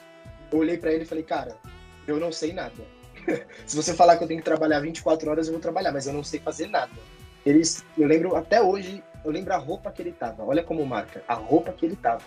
[0.50, 1.56] Eu olhei para ele e falei, cara,
[2.04, 2.82] eu não sei nada.
[3.64, 6.12] Se você falar que eu tenho que trabalhar 24 horas, eu vou trabalhar, mas eu
[6.12, 6.90] não sei fazer nada.
[7.46, 10.42] Eles, eu lembro até hoje, eu lembro a roupa que ele tava.
[10.42, 12.22] Olha como marca, a roupa que ele tava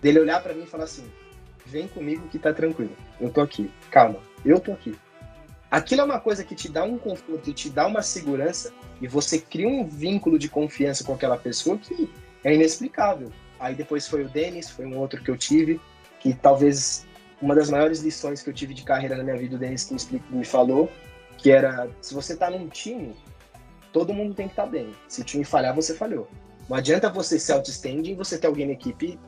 [0.00, 1.10] dele olhar para mim e falar assim:
[1.66, 4.96] vem comigo que tá tranquilo, eu tô aqui, calma, eu tô aqui.
[5.70, 9.38] Aquilo é uma coisa que te dá um conforto, te dá uma segurança e você
[9.38, 12.10] cria um vínculo de confiança com aquela pessoa que
[12.42, 13.30] é inexplicável.
[13.60, 15.78] Aí depois foi o Denis, foi um outro que eu tive,
[16.20, 17.06] que talvez
[17.40, 19.94] uma das maiores lições que eu tive de carreira na minha vida, o Denis que
[19.94, 20.90] me, me falou,
[21.36, 23.14] que era, se você tá num time,
[23.92, 24.92] todo mundo tem que estar tá bem.
[25.06, 26.28] Se o time falhar, você falhou.
[26.68, 29.18] Não adianta você ser outstanding e você ter alguém na equipe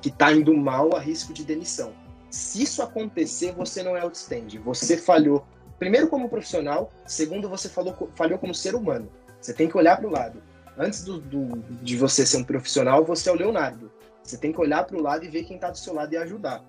[0.00, 1.92] que está indo mal a risco de demissão.
[2.30, 4.58] Se isso acontecer, você não é outstanding.
[4.58, 5.46] Você falhou,
[5.78, 9.10] primeiro como profissional, segundo você falou, falhou como ser humano.
[9.40, 10.42] Você tem que olhar para o lado.
[10.76, 13.90] Antes do, do, de você ser um profissional, você é o Leonardo.
[14.22, 16.16] Você tem que olhar para o lado e ver quem está do seu lado e
[16.16, 16.64] ajudar.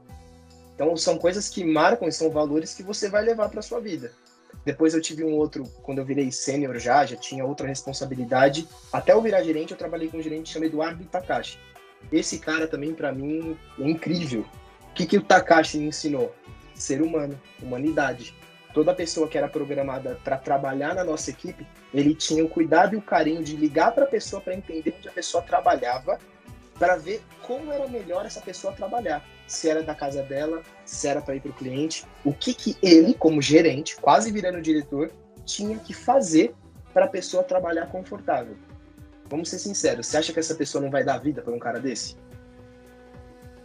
[0.75, 4.11] Então são coisas que marcam e são valores que você vai levar para sua vida.
[4.63, 8.67] Depois eu tive um outro, quando eu virei sênior já, já tinha outra responsabilidade.
[8.93, 11.57] Até eu virar gerente, eu trabalhei com um gerente chamado Eduardo Takashi.
[12.11, 14.45] Esse cara também, para mim, é incrível.
[14.91, 16.33] O que, que o Takashi ensinou?
[16.73, 18.35] Ser humano, humanidade.
[18.73, 22.97] Toda pessoa que era programada para trabalhar na nossa equipe, ele tinha o cuidado e
[22.97, 26.19] o carinho de ligar para a pessoa para entender onde a pessoa trabalhava,
[26.77, 29.25] para ver como era melhor essa pessoa trabalhar.
[29.47, 32.77] Se era da casa dela, se era para ir para o cliente, o que, que
[32.83, 35.11] ele, como gerente, quase virando diretor,
[35.45, 36.53] tinha que fazer
[36.93, 38.55] para a pessoa trabalhar confortável.
[39.29, 41.79] Vamos ser sinceros, você acha que essa pessoa não vai dar vida para um cara
[41.79, 42.15] desse?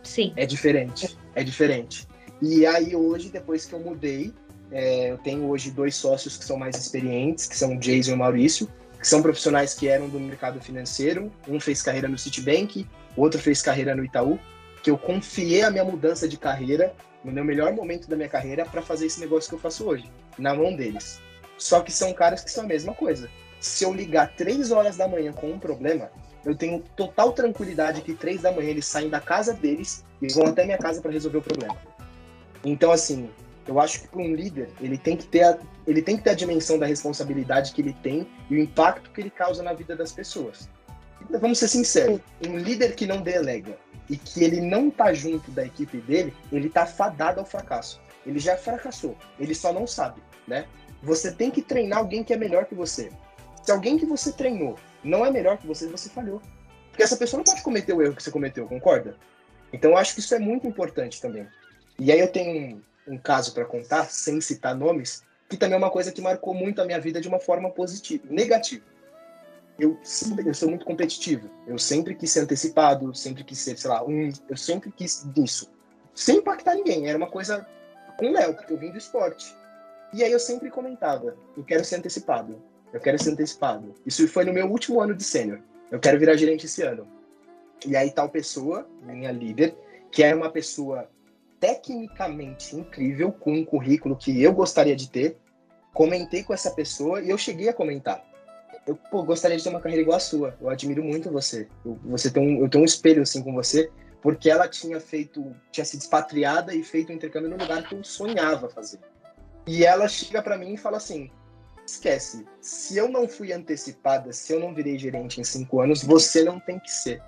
[0.02, 0.32] Sim.
[0.36, 2.06] É diferente, é diferente.
[2.40, 4.32] E aí hoje, depois que eu mudei,
[4.70, 8.14] é, eu tenho hoje dois sócios que são mais experientes, que são o Jason e
[8.14, 11.30] o Maurício, que são profissionais que eram do mercado financeiro.
[11.46, 14.38] Um fez carreira no Citibank, o outro fez carreira no Itaú,
[14.82, 18.64] que eu confiei a minha mudança de carreira no meu melhor momento da minha carreira
[18.64, 21.20] para fazer esse negócio que eu faço hoje, na mão deles.
[21.56, 23.30] Só que são caras que são a mesma coisa
[23.62, 26.10] se eu ligar três horas da manhã com um problema,
[26.44, 30.46] eu tenho total tranquilidade que três da manhã eles saem da casa deles e vão
[30.46, 31.76] até minha casa para resolver o problema.
[32.64, 33.30] Então, assim,
[33.66, 36.30] eu acho que para um líder ele tem que ter a, ele tem que ter
[36.30, 39.94] a dimensão da responsabilidade que ele tem e o impacto que ele causa na vida
[39.94, 40.68] das pessoas.
[41.22, 43.78] Então, vamos ser sinceros, um líder que não delega
[44.10, 48.00] e que ele não tá junto da equipe dele, ele tá fadado ao fracasso.
[48.26, 50.66] Ele já fracassou, ele só não sabe, né?
[51.00, 53.10] Você tem que treinar alguém que é melhor que você.
[53.62, 56.40] Se alguém que você treinou não é melhor que você, você falhou.
[56.90, 59.16] Porque essa pessoa não pode cometer o erro que você cometeu, concorda?
[59.72, 61.46] Então eu acho que isso é muito importante também.
[61.98, 65.78] E aí eu tenho um, um caso para contar, sem citar nomes, que também é
[65.78, 68.84] uma coisa que marcou muito a minha vida de uma forma positiva, negativa.
[69.78, 69.98] Eu,
[70.44, 71.50] eu sou muito competitivo.
[71.66, 75.70] Eu sempre quis ser antecipado, sempre quis ser, sei lá, um, eu sempre quis isso.
[76.14, 77.08] Sem impactar ninguém.
[77.08, 77.66] Era uma coisa
[78.18, 79.56] com o Léo, porque eu vim do esporte.
[80.12, 82.62] E aí eu sempre comentava, eu quero ser antecipado.
[82.92, 83.94] Eu quero ser antecipado.
[84.04, 85.60] Isso foi no meu último ano de sênior.
[85.90, 87.06] Eu quero virar gerente esse ano.
[87.86, 89.74] E aí tal pessoa, minha líder,
[90.10, 91.08] que é uma pessoa
[91.58, 95.36] tecnicamente incrível, com um currículo que eu gostaria de ter,
[95.92, 98.24] comentei com essa pessoa e eu cheguei a comentar.
[98.86, 100.56] eu pô, gostaria de ter uma carreira igual a sua.
[100.60, 101.68] Eu admiro muito você.
[101.84, 105.54] Eu, você tem um, eu tenho um espelho assim com você, porque ela tinha feito,
[105.70, 108.98] tinha se expatriada e feito um intercâmbio no lugar que eu sonhava fazer.
[109.66, 111.30] E ela chega para mim e fala assim:
[111.86, 116.42] esquece, se eu não fui antecipada, se eu não virei gerente em cinco anos, você
[116.42, 117.22] não tem que ser.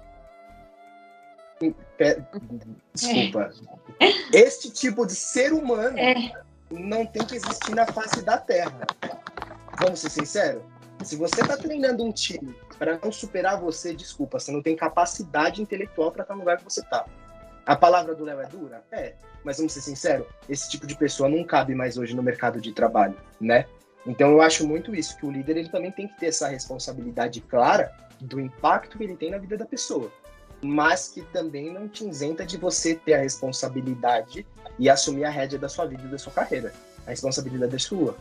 [2.92, 3.52] Desculpa.
[4.00, 4.36] É.
[4.36, 6.32] Este tipo de ser humano é.
[6.70, 8.86] não tem que existir na face da Terra.
[9.80, 10.62] Vamos ser sinceros?
[11.02, 15.60] Se você está treinando um time para não superar você, desculpa, você não tem capacidade
[15.60, 17.04] intelectual para estar no lugar que você está.
[17.66, 18.84] A palavra do Léo é dura?
[18.92, 19.14] É.
[19.42, 22.72] Mas vamos ser sinceros, esse tipo de pessoa não cabe mais hoje no mercado de
[22.72, 23.66] trabalho, né?
[24.06, 27.40] Então eu acho muito isso, que o líder ele também tem que ter essa responsabilidade
[27.40, 30.10] clara do impacto que ele tem na vida da pessoa
[30.64, 34.46] mas que também não te isenta de você ter a responsabilidade
[34.78, 36.72] e assumir a rédea da sua vida e da sua carreira.
[37.06, 38.16] A responsabilidade é sua,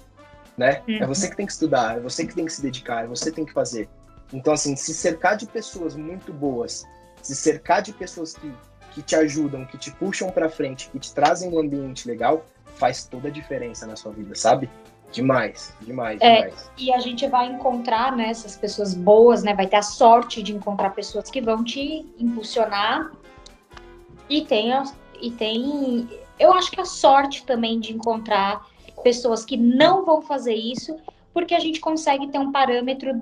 [0.57, 0.83] né?
[0.87, 0.97] Uhum.
[0.97, 3.29] É você que tem que estudar, é você que tem que se dedicar, é você
[3.29, 3.87] que tem que fazer.
[4.31, 6.85] Então, assim, se cercar de pessoas muito boas,
[7.21, 8.51] se cercar de pessoas que,
[8.91, 13.05] que te ajudam, que te puxam para frente, que te trazem um ambiente legal, faz
[13.05, 14.69] toda a diferença na sua vida, sabe?
[15.13, 16.71] Demais, demais, é, demais.
[16.77, 19.53] E a gente vai encontrar né, essas pessoas boas, né?
[19.53, 23.11] Vai ter a sorte de encontrar pessoas que vão te impulsionar.
[24.27, 24.71] E tem,
[25.21, 26.09] e tem.
[26.39, 28.65] Eu acho que a sorte também de encontrar
[29.03, 30.97] pessoas que não vão fazer isso,
[31.31, 33.21] porque a gente consegue ter um parâmetro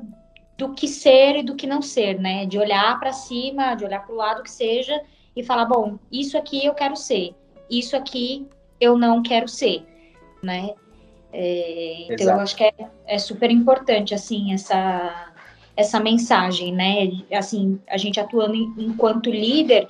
[0.58, 2.46] do que ser e do que não ser, né?
[2.46, 5.02] De olhar para cima, de olhar para o lado que seja
[5.36, 7.36] e falar, bom, isso aqui eu quero ser,
[7.70, 8.48] isso aqui
[8.80, 9.84] eu não quero ser,
[10.42, 10.74] né?
[11.34, 12.74] É, então, eu acho que é,
[13.08, 15.34] é, super importante, assim, essa,
[15.76, 17.10] essa mensagem, né?
[17.34, 19.88] Assim, a gente atuando enquanto líder,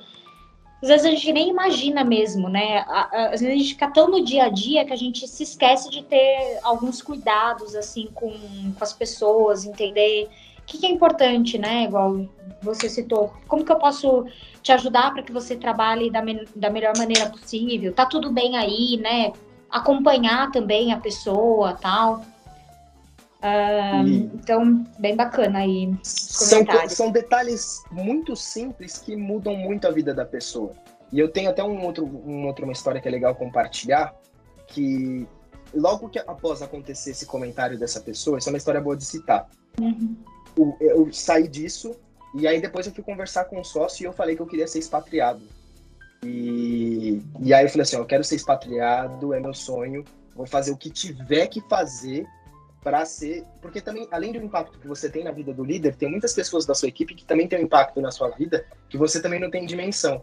[0.82, 2.84] às vezes a gente nem imagina mesmo, né?
[2.88, 5.88] Às vezes a gente fica tão no dia a dia que a gente se esquece
[5.90, 10.28] de ter alguns cuidados, assim, com, com as pessoas, entender
[10.58, 11.84] o que, que é importante, né?
[11.84, 12.26] Igual
[12.60, 14.26] você citou, como que eu posso
[14.62, 17.92] te ajudar para que você trabalhe da, me da melhor maneira possível?
[17.92, 19.32] Tá tudo bem aí, né?
[19.72, 22.24] Acompanhar também a pessoa tal.
[23.42, 24.30] Uh, e...
[24.34, 25.92] Então, bem bacana aí.
[26.04, 30.72] São, são detalhes muito simples que mudam muito a vida da pessoa.
[31.10, 34.14] E eu tenho até um outro, um outro, uma história que é legal compartilhar,
[34.68, 35.26] que
[35.74, 39.48] logo que após acontecer esse comentário dessa pessoa, isso é uma história boa de citar.
[39.80, 40.16] Uhum.
[40.56, 41.96] Eu, eu saí disso,
[42.34, 44.66] e aí depois eu fui conversar com um sócio e eu falei que eu queria
[44.66, 45.42] ser expatriado.
[46.24, 50.04] E, e aí eu falei assim, eu quero ser expatriado, é meu sonho,
[50.34, 52.26] vou fazer o que tiver que fazer
[52.82, 56.10] para ser, porque também além do impacto que você tem na vida do líder, tem
[56.10, 59.20] muitas pessoas da sua equipe que também tem um impacto na sua vida que você
[59.20, 60.22] também não tem dimensão.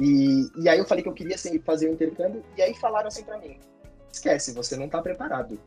[0.00, 2.74] E, e aí eu falei que eu queria assim, fazer o um intercâmbio e aí
[2.74, 3.58] falaram assim para mim,
[4.12, 5.58] esquece, você não tá preparado.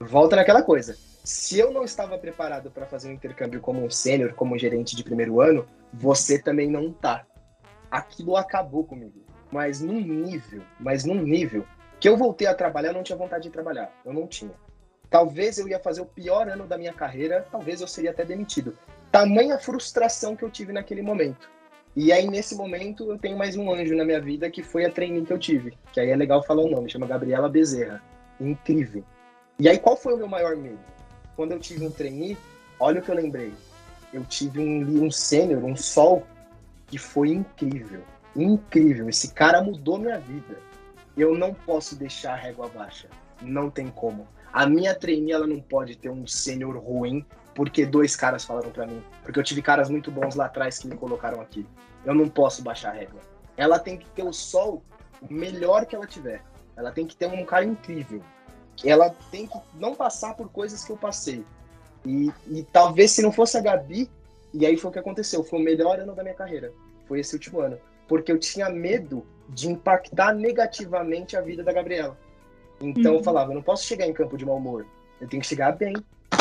[0.00, 0.96] Volta naquela coisa.
[1.24, 4.94] Se eu não estava preparado para fazer um intercâmbio como um sênior, como um gerente
[4.94, 7.26] de primeiro ano, você também não tá
[7.90, 9.20] aquilo acabou comigo.
[9.50, 11.64] Mas num nível, mas num nível
[11.98, 13.92] que eu voltei a trabalhar, eu não tinha vontade de trabalhar.
[14.04, 14.52] Eu não tinha.
[15.10, 18.76] Talvez eu ia fazer o pior ano da minha carreira, talvez eu seria até demitido.
[19.10, 21.48] Tamanha frustração que eu tive naquele momento.
[21.96, 24.90] E aí, nesse momento, eu tenho mais um anjo na minha vida, que foi a
[24.90, 25.76] trainee que eu tive.
[25.92, 28.02] Que aí é legal falar o nome, chama Gabriela Bezerra.
[28.38, 29.02] Incrível.
[29.58, 30.78] E aí, qual foi o meu maior medo?
[31.34, 32.36] Quando eu tive um trainee,
[32.78, 33.52] olha o que eu lembrei.
[34.12, 36.24] Eu tive um, um sênior, um sol,
[36.88, 38.02] que foi incrível.
[38.34, 39.08] Incrível.
[39.08, 40.58] Esse cara mudou minha vida.
[41.16, 43.08] Eu não posso deixar a régua baixa.
[43.40, 44.26] Não tem como.
[44.52, 47.24] A minha trainee, ela não pode ter um sênior ruim
[47.54, 49.02] porque dois caras falaram para mim.
[49.22, 51.66] Porque eu tive caras muito bons lá atrás que me colocaram aqui.
[52.04, 53.20] Eu não posso baixar a régua.
[53.56, 54.82] Ela tem que ter o sol
[55.28, 56.42] melhor que ela tiver.
[56.76, 58.22] Ela tem que ter um cara incrível.
[58.84, 61.44] Ela tem que não passar por coisas que eu passei.
[62.06, 64.08] E, e talvez se não fosse a Gabi,
[64.52, 65.42] e aí foi o que aconteceu.
[65.44, 66.72] Foi o melhor ano da minha carreira.
[67.06, 67.78] Foi esse último ano.
[68.06, 72.18] Porque eu tinha medo de impactar negativamente a vida da Gabriela.
[72.80, 73.18] Então uhum.
[73.18, 74.86] eu falava, eu não posso chegar em campo de mau humor.
[75.20, 75.94] Eu tenho que chegar bem.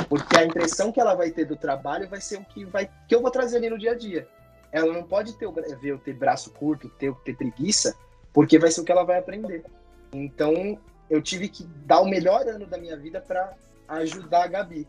[0.10, 3.16] Porque a impressão que ela vai ter do trabalho vai ser o que, vai, que
[3.16, 4.28] eu vou trazer ali no dia a dia.
[4.72, 7.96] Ela não pode ter, ver eu ter braço curto, ter, ter preguiça,
[8.34, 9.64] porque vai ser o que ela vai aprender.
[10.14, 10.78] Então
[11.10, 13.54] eu tive que dar o melhor ano da minha vida para
[13.88, 14.88] ajudar a Gabi.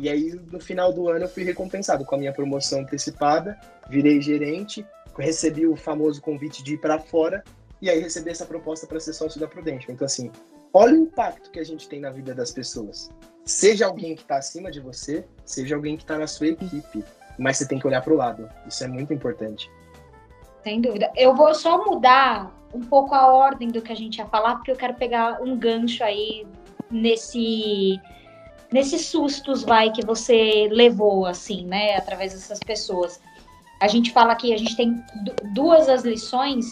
[0.00, 4.20] E aí, no final do ano, eu fui recompensado com a minha promoção antecipada, virei
[4.20, 4.84] gerente,
[5.18, 7.42] recebi o famoso convite de ir para fora,
[7.80, 9.94] e aí recebi essa proposta para ser sócio da Prudential.
[9.94, 10.30] Então, assim,
[10.72, 13.10] olha o impacto que a gente tem na vida das pessoas.
[13.44, 17.04] Seja alguém que está acima de você, seja alguém que está na sua equipe,
[17.38, 18.48] mas você tem que olhar para o lado.
[18.66, 19.70] Isso é muito importante.
[20.62, 21.10] Sem dúvida.
[21.16, 24.70] Eu vou só mudar um pouco a ordem do que a gente ia falar, porque
[24.70, 26.46] eu quero pegar um gancho aí
[26.90, 28.00] nesse
[28.72, 33.20] nesses sustos, vai, que você levou, assim, né, através dessas pessoas.
[33.80, 35.02] A gente fala que a gente tem
[35.54, 36.66] duas as lições,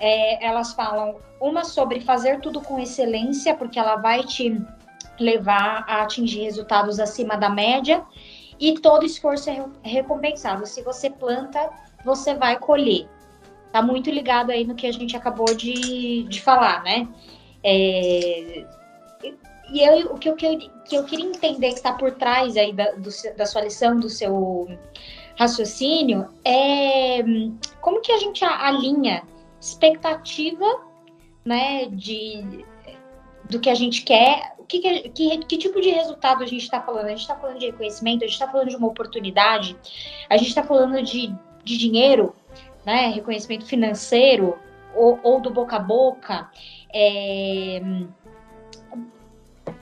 [0.00, 4.60] é, elas falam uma sobre fazer tudo com excelência, porque ela vai te
[5.18, 8.04] levar a atingir resultados acima da média,
[8.58, 10.64] e todo esforço é recompensado.
[10.66, 11.70] Se você planta,
[12.04, 13.08] você vai colher.
[13.72, 17.08] Tá muito ligado aí no que a gente acabou de, de falar, né?
[17.62, 18.64] É,
[19.70, 22.92] e eu, o que eu, que eu queria entender que está por trás aí da,
[22.92, 24.68] do, da sua lição, do seu
[25.38, 27.22] raciocínio, é
[27.80, 29.22] como que a gente alinha
[29.60, 30.64] expectativa,
[31.44, 32.64] né, de,
[33.50, 37.06] do que a gente quer, que, que, que tipo de resultado a gente está falando?
[37.06, 39.76] A gente está falando de reconhecimento, a gente está falando de uma oportunidade,
[40.28, 42.34] a gente está falando de, de dinheiro,
[42.84, 44.58] né, reconhecimento financeiro,
[44.94, 46.50] ou, ou do boca a boca,
[46.92, 47.80] é,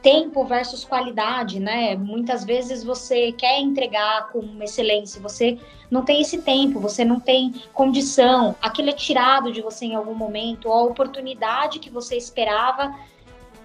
[0.03, 1.95] tempo versus qualidade, né?
[1.97, 5.59] Muitas vezes você quer entregar com excelência, você
[5.91, 10.15] não tem esse tempo, você não tem condição, aquilo é tirado de você em algum
[10.15, 12.95] momento, a oportunidade que você esperava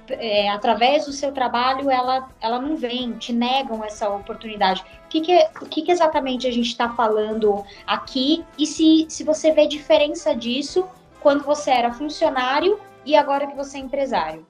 [0.10, 4.82] é, através do seu trabalho, ela, ela não vem, te negam essa oportunidade.
[5.06, 9.24] O que, que, o que, que exatamente a gente está falando aqui e se, se
[9.24, 10.88] você vê diferença disso
[11.20, 14.47] quando você era funcionário e agora que você é empresário?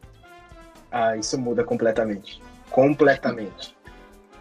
[0.92, 2.42] Ah, isso muda completamente.
[2.70, 3.76] Completamente.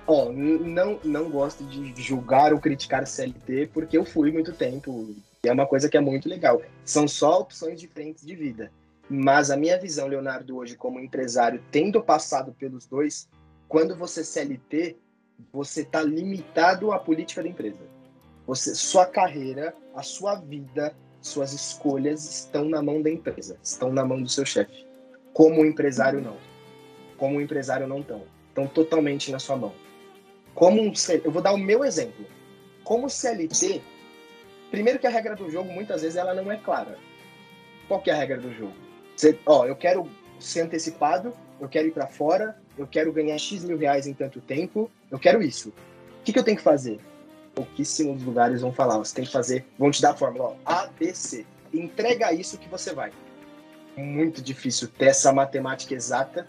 [0.06, 5.14] Ó, oh, não, não gosto de julgar ou criticar CLT porque eu fui muito tempo.
[5.44, 6.62] E é uma coisa que é muito legal.
[6.84, 8.70] São só opções diferentes de vida.
[9.08, 13.28] Mas a minha visão, Leonardo, hoje como empresário, tendo passado pelos dois,
[13.68, 14.96] quando você CLT,
[15.52, 17.80] você está limitado à política da empresa.
[18.46, 24.04] Você, sua carreira, a sua vida, suas escolhas estão na mão da empresa, estão na
[24.04, 24.85] mão do seu chefe.
[25.36, 26.38] Como empresário, não.
[27.18, 28.22] Como empresário, não estão.
[28.48, 29.74] Estão totalmente na sua mão.
[30.54, 30.90] Como um
[31.22, 32.24] eu vou dar o meu exemplo.
[32.82, 33.82] Como CLT,
[34.70, 36.96] primeiro que a regra do jogo, muitas vezes, ela não é clara.
[37.86, 38.72] Qual que é a regra do jogo?
[39.14, 40.08] Você, ó, eu quero
[40.40, 44.40] ser antecipado, eu quero ir para fora, eu quero ganhar X mil reais em tanto
[44.40, 45.68] tempo, eu quero isso.
[45.68, 46.98] O que, que eu tenho que fazer?
[47.54, 50.86] Pouquíssimos lugares vão falar, você tem que fazer, vão te dar a fórmula, ó, A,
[50.98, 51.44] B, C.
[51.74, 53.12] Entrega isso que você vai
[53.96, 56.46] muito difícil ter essa matemática exata,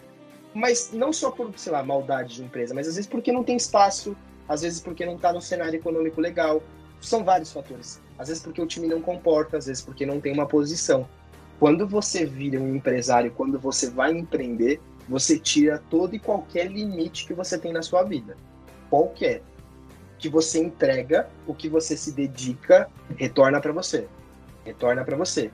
[0.54, 3.56] mas não só por, sei lá, maldade de empresa, mas às vezes porque não tem
[3.56, 4.16] espaço,
[4.48, 6.62] às vezes porque não está no cenário econômico legal.
[7.00, 8.00] São vários fatores.
[8.18, 11.08] Às vezes porque o time não comporta, às vezes porque não tem uma posição.
[11.60, 17.26] Quando você vira um empresário, quando você vai empreender, você tira todo e qualquer limite
[17.26, 18.36] que você tem na sua vida.
[18.90, 19.42] Qualquer.
[20.18, 24.08] Que você entrega, o que você se dedica, retorna para você.
[24.64, 25.50] Retorna para você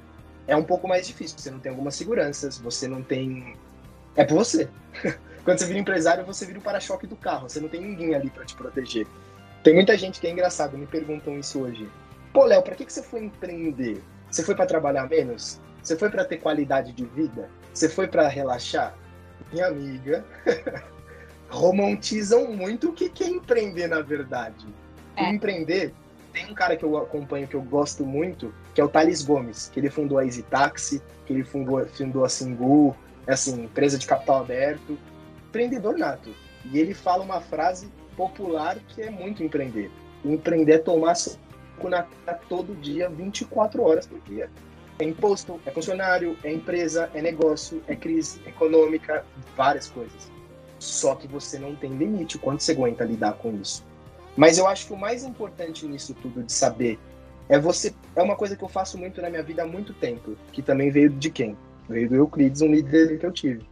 [0.46, 1.38] é um pouco mais difícil.
[1.38, 3.56] Você não tem algumas seguranças, você não tem.
[4.16, 4.68] É por você.
[5.44, 7.48] Quando você vira empresário, você vira o para-choque do carro.
[7.48, 9.06] Você não tem ninguém ali para te proteger.
[9.62, 11.88] Tem muita gente que é engraçado, me perguntam isso hoje.
[12.32, 14.02] Pô, Léo, para que, que você foi empreender?
[14.30, 15.60] Você foi para trabalhar menos?
[15.82, 17.48] Você foi para ter qualidade de vida?
[17.72, 18.96] Você foi para relaxar?
[19.52, 20.24] Minha amiga,
[21.48, 24.66] romantizam muito o que é empreender na verdade.
[25.16, 25.30] É.
[25.30, 25.94] Empreender
[26.34, 29.70] tem um cara que eu acompanho que eu gosto muito, que é o Thales Gomes,
[29.72, 32.94] que ele fundou a Easy Taxi, que ele fundou, fundou a Singu,
[33.24, 34.98] é assim, empresa de capital aberto,
[35.48, 36.34] empreendedor nato.
[36.64, 39.90] E ele fala uma frase popular que é muito empreender.
[40.24, 41.38] Empreender é tomar suco
[41.88, 44.50] na cara todo dia, 24 horas por dia.
[44.98, 49.24] É imposto, é funcionário, é empresa, é negócio, é crise econômica,
[49.56, 50.32] várias coisas.
[50.80, 53.84] Só que você não tem limite quanto você aguenta lidar com isso.
[54.36, 56.98] Mas eu acho que o mais importante nisso tudo de saber
[57.48, 57.94] é você.
[58.16, 60.90] É uma coisa que eu faço muito na minha vida há muito tempo, que também
[60.90, 61.56] veio de quem?
[61.88, 63.68] Veio do Euclides, um líder que eu tive.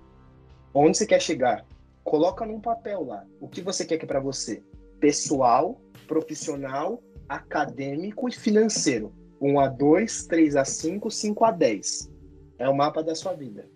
[0.74, 1.64] Onde você quer chegar?
[2.04, 3.24] Coloca num papel lá.
[3.40, 4.62] O que você quer que é para você?
[5.00, 9.12] Pessoal, profissional, acadêmico e financeiro.
[9.40, 12.10] 1 a 2, 3 a 5, 5 a 10.
[12.58, 13.68] É o mapa da sua vida.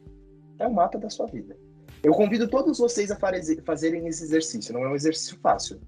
[0.58, 1.56] É o mapa da sua vida.
[2.02, 4.72] Eu convido todos vocês a fazerem esse exercício.
[4.72, 5.80] Não é um exercício fácil.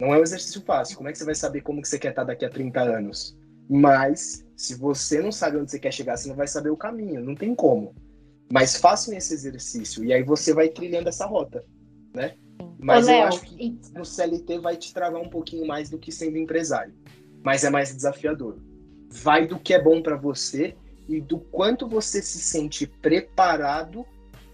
[0.00, 0.96] Não é um exercício fácil.
[0.96, 3.36] Como é que você vai saber como que você quer estar daqui a 30 anos?
[3.68, 7.22] Mas, se você não sabe onde você quer chegar, você não vai saber o caminho.
[7.22, 7.94] Não tem como.
[8.52, 10.04] Mas façam esse exercício.
[10.04, 11.64] E aí você vai trilhando essa rota,
[12.14, 12.34] né?
[12.78, 13.78] Mas Ô, eu Léo, acho que e...
[13.96, 16.94] no CLT vai te travar um pouquinho mais do que sendo empresário.
[17.42, 18.58] Mas é mais desafiador.
[19.08, 20.76] Vai do que é bom para você
[21.08, 24.04] e do quanto você se sente preparado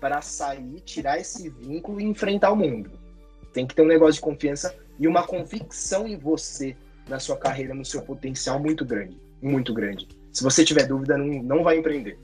[0.00, 2.90] para sair, tirar esse vínculo e enfrentar o mundo.
[3.52, 6.76] Tem que ter um negócio de confiança e uma convicção em você,
[7.08, 9.20] na sua carreira, no seu potencial muito grande.
[9.40, 10.08] Muito grande.
[10.32, 12.18] Se você tiver dúvida, não, não vai empreender.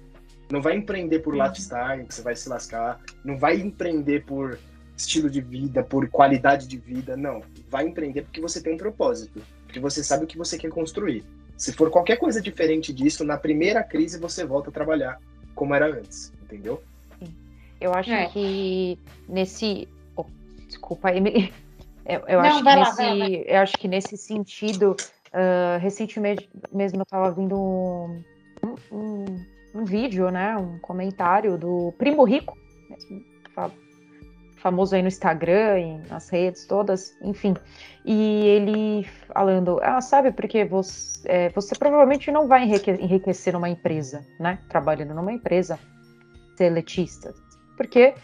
[0.51, 3.01] Não vai empreender por lifestyle, que você vai se lascar.
[3.25, 4.59] Não vai empreender por
[4.97, 7.17] estilo de vida, por qualidade de vida.
[7.17, 7.43] Não.
[7.69, 9.41] Vai empreender porque você tem um propósito.
[9.65, 11.25] Porque você sabe o que você quer construir.
[11.57, 15.21] Se for qualquer coisa diferente disso, na primeira crise você volta a trabalhar
[15.55, 16.83] como era antes, entendeu?
[17.81, 18.27] Eu acho é.
[18.29, 18.99] que
[19.29, 19.89] nesse.
[20.17, 20.25] Oh,
[20.67, 21.53] desculpa, Emily.
[22.07, 24.97] Eu, eu Não, acho que nesse, lá, eu acho que nesse sentido,
[25.33, 28.23] uh, recentemente mesmo eu estava vendo um,
[28.93, 29.25] um,
[29.75, 32.57] um, vídeo, né, um comentário do Primo Rico,
[34.57, 37.55] famoso aí no Instagram e nas redes todas, enfim.
[38.05, 44.27] E ele falando, ah, sabe porque você, é, você provavelmente não vai enriquecer numa empresa,
[44.41, 44.59] né?
[44.71, 45.79] Trabalhando numa empresa,
[46.57, 47.35] ser letista.
[47.77, 48.15] Porque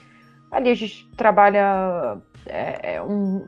[0.50, 3.46] ali a gente trabalha é, é um,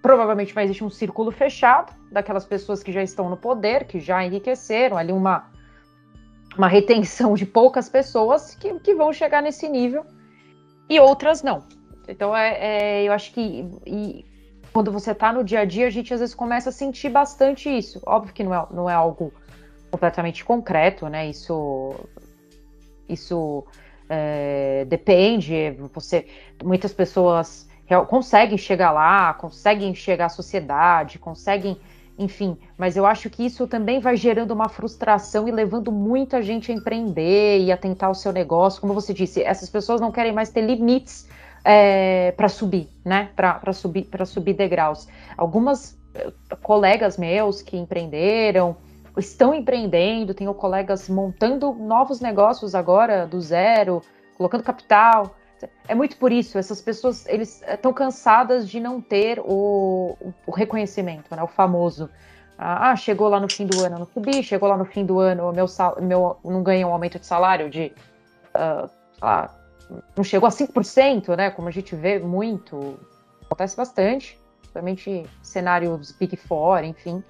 [0.00, 4.24] provavelmente vai existir um círculo fechado daquelas pessoas que já estão no poder, que já
[4.24, 5.50] enriqueceram, ali uma,
[6.56, 10.04] uma retenção de poucas pessoas que, que vão chegar nesse nível
[10.88, 11.62] e outras não.
[12.08, 14.24] Então, é, é eu acho que e,
[14.72, 17.68] quando você está no dia a dia, a gente às vezes começa a sentir bastante
[17.68, 18.00] isso.
[18.04, 19.32] Óbvio que não é, não é algo
[19.90, 21.28] completamente concreto, né?
[21.28, 21.94] Isso,
[23.08, 23.64] isso
[24.14, 25.74] é, depende.
[25.94, 26.26] Você,
[26.62, 27.66] muitas pessoas
[28.08, 31.78] conseguem chegar lá, conseguem chegar à sociedade, conseguem
[32.18, 36.70] enfim, mas eu acho que isso também vai gerando uma frustração e levando muita gente
[36.70, 38.82] a empreender e a tentar o seu negócio.
[38.82, 41.26] Como você disse, essas pessoas não querem mais ter limites
[41.64, 43.30] é, para subir, né?
[43.34, 45.08] Para subir, para subir degraus.
[45.36, 46.30] Algumas eh,
[46.62, 48.76] colegas meus que empreenderam,
[49.16, 54.02] estão empreendendo, tenho colegas montando novos negócios agora do zero,
[54.36, 55.36] colocando capital.
[55.86, 61.34] É muito por isso, essas pessoas eles estão cansadas de não ter o, o reconhecimento,
[61.34, 62.08] né, o famoso.
[62.58, 65.52] Ah, chegou lá no fim do ano, não subi, chegou lá no fim do ano,
[65.52, 65.66] meu,
[66.00, 67.92] meu não ganhei um aumento de salário de,
[68.54, 68.88] uh,
[69.20, 69.54] lá,
[70.16, 72.98] não chegou a 5%, né, como a gente vê muito,
[73.44, 77.22] acontece bastante, principalmente cenários Big Four, enfim.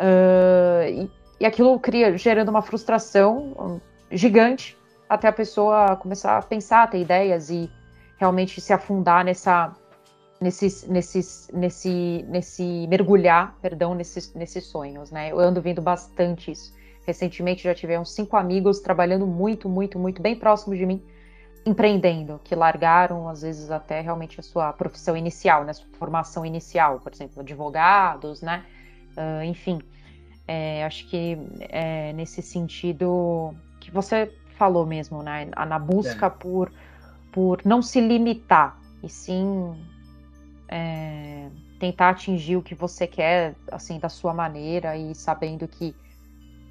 [0.00, 3.80] Uh, e, e aquilo cria, gerando uma frustração
[4.10, 4.76] gigante
[5.08, 7.70] até a pessoa começar a pensar, ter ideias e
[8.18, 9.74] realmente se afundar nessa
[10.40, 15.30] nesses, nesses, nesse, nesse mergulhar, perdão, nesses, nesses sonhos, né?
[15.30, 16.72] Eu ando vendo bastante isso.
[17.06, 21.04] Recentemente já tive uns cinco amigos trabalhando muito, muito, muito bem próximo de mim,
[21.66, 25.74] empreendendo, que largaram às vezes até realmente a sua profissão inicial, né?
[25.74, 28.64] Sua formação inicial, por exemplo, advogados, né?
[29.20, 29.80] Uh, enfim,
[30.48, 31.36] é, acho que
[31.68, 35.48] é, nesse sentido que você falou mesmo, né?
[35.68, 36.30] Na busca é.
[36.30, 36.72] por,
[37.30, 39.74] por não se limitar, e sim
[40.68, 41.48] é,
[41.78, 45.94] tentar atingir o que você quer, assim, da sua maneira e sabendo que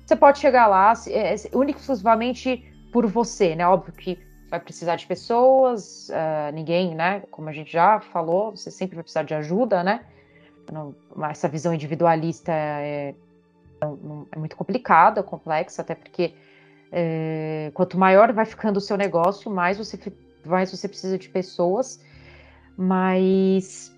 [0.05, 3.67] você pode chegar lá é, única e exclusivamente por você, né?
[3.67, 4.17] Óbvio que
[4.49, 7.21] vai precisar de pessoas, uh, ninguém, né?
[7.29, 10.03] Como a gente já falou, você sempre vai precisar de ajuda, né?
[10.71, 10.95] Não,
[11.29, 13.15] essa visão individualista é,
[13.81, 16.33] é, muito complicada, complexa, até porque
[16.91, 19.97] é, quanto maior vai ficando o seu negócio, mais você,
[20.45, 21.99] mais você precisa de pessoas.
[22.77, 23.93] Mas,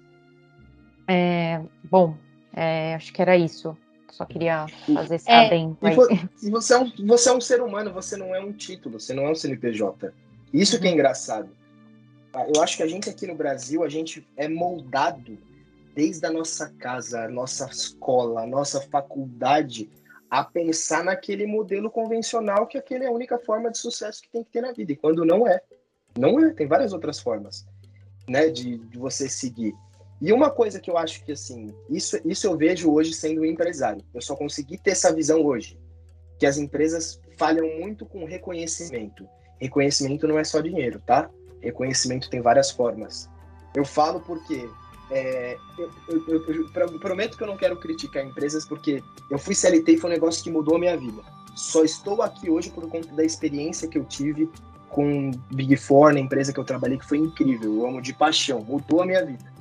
[1.07, 2.15] é, bom,
[2.53, 3.77] é, acho que era isso.
[4.09, 5.77] Só queria fazer esse é, adendo.
[6.51, 9.23] Você é, um, você é um ser humano, você não é um título, você não
[9.23, 10.13] é um CNPJ.
[10.53, 10.95] Isso que é uhum.
[10.95, 11.49] engraçado.
[12.53, 15.37] Eu acho que a gente aqui no Brasil, a gente é moldado
[15.93, 19.89] desde a nossa casa, a nossa escola, a nossa faculdade,
[20.29, 24.43] a pensar naquele modelo convencional que aquele é a única forma de sucesso que tem
[24.43, 24.93] que ter na vida.
[24.93, 25.61] E quando não é,
[26.17, 27.65] não é, tem várias outras formas,
[28.27, 29.73] né, de, de você seguir.
[30.21, 33.45] E uma coisa que eu acho que, assim, isso, isso eu vejo hoje sendo um
[33.45, 34.05] empresário.
[34.13, 35.79] Eu só consegui ter essa visão hoje.
[36.37, 39.27] Que as empresas falham muito com reconhecimento.
[39.59, 41.29] Reconhecimento não é só dinheiro, tá?
[41.59, 43.27] Reconhecimento tem várias formas.
[43.75, 44.69] Eu falo porque
[45.11, 49.91] é, eu, eu, eu, prometo que eu não quero criticar empresas porque eu fui CLT
[49.91, 51.21] e foi um negócio que mudou a minha vida.
[51.53, 54.49] Só estou aqui hoje por conta da experiência que eu tive
[54.89, 57.73] com Big Four, na empresa que eu trabalhei, que foi incrível.
[57.73, 59.51] Eu amo de paixão, mudou a minha vida.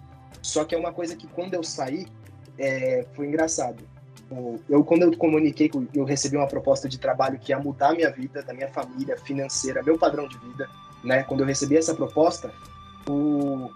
[0.40, 2.06] Só que é uma coisa que quando eu saí,
[2.56, 3.82] é, foi engraçado.
[4.68, 7.94] Eu, quando eu comuniquei que eu recebi uma proposta de trabalho que ia mudar a
[7.94, 10.68] minha vida, da minha família, financeira, meu padrão de vida,
[11.02, 11.24] né?
[11.24, 12.52] Quando eu recebi essa proposta,
[13.08, 13.70] o,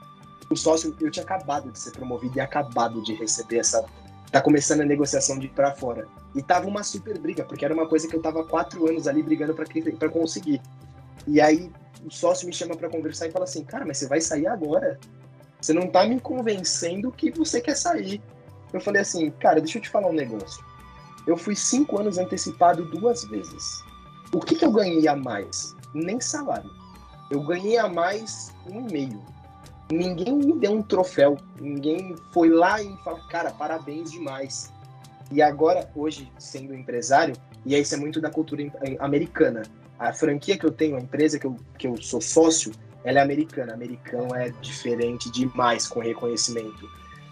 [0.51, 3.85] o sócio, eu tinha acabado de ser promovido e acabado de receber essa.
[4.31, 6.07] Tá começando a negociação de ir pra fora.
[6.35, 9.23] E tava uma super briga, porque era uma coisa que eu tava quatro anos ali
[9.23, 10.61] brigando para conseguir.
[11.27, 11.71] E aí
[12.05, 14.99] o sócio me chama para conversar e fala assim: Cara, mas você vai sair agora?
[15.61, 18.21] Você não tá me convencendo que você quer sair.
[18.73, 20.63] Eu falei assim: Cara, deixa eu te falar um negócio.
[21.27, 23.83] Eu fui cinco anos antecipado duas vezes.
[24.33, 25.75] O que, que eu ganhei a mais?
[25.95, 26.71] Nem salário.
[27.31, 29.34] Eu ganhei a mais um e-mail
[29.91, 34.73] ninguém me deu um troféu, ninguém foi lá e falou, cara, parabéns demais.
[35.31, 38.63] E agora, hoje, sendo empresário, e isso é muito da cultura
[38.99, 39.63] americana.
[39.99, 42.73] A franquia que eu tenho, a empresa que eu, que eu sou sócio,
[43.03, 43.73] ela é americana.
[43.73, 46.89] Americano é diferente demais com reconhecimento.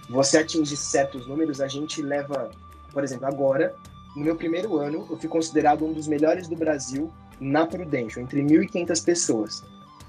[0.08, 2.50] Você atinge certos números, a gente leva,
[2.92, 3.74] por exemplo, agora,
[4.16, 8.42] no meu primeiro ano, eu fui considerado um dos melhores do Brasil na Prudential, entre
[8.42, 9.64] 1.500 pessoas.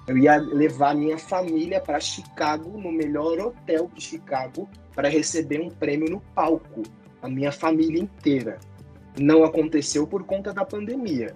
[0.08, 5.70] Eu ia levar minha família para Chicago, no melhor hotel de Chicago, para receber um
[5.70, 6.84] prêmio no palco.
[7.22, 8.60] A minha família inteira.
[9.18, 11.34] Não aconteceu por conta da pandemia.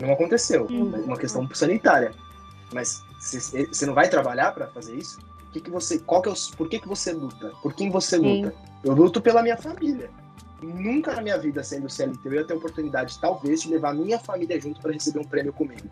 [0.00, 0.66] Não aconteceu.
[0.66, 0.94] Uhum.
[0.94, 2.12] É uma questão sanitária.
[2.72, 5.18] Mas você não vai trabalhar para fazer isso?
[5.52, 7.52] Que que você, qual que é o, por que, que você luta?
[7.62, 8.50] Por quem você luta?
[8.50, 8.56] Sim.
[8.84, 10.10] Eu luto pela minha família.
[10.62, 14.18] Nunca na minha vida, sendo CLT, eu ia ter a oportunidade, talvez, de levar minha
[14.18, 15.88] família junto para receber um prêmio comigo.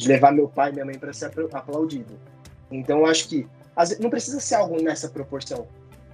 [0.00, 2.18] De levar meu pai e minha mãe para ser aplaudido.
[2.70, 3.46] Então, eu acho que
[3.98, 5.66] não precisa ser algo nessa proporção.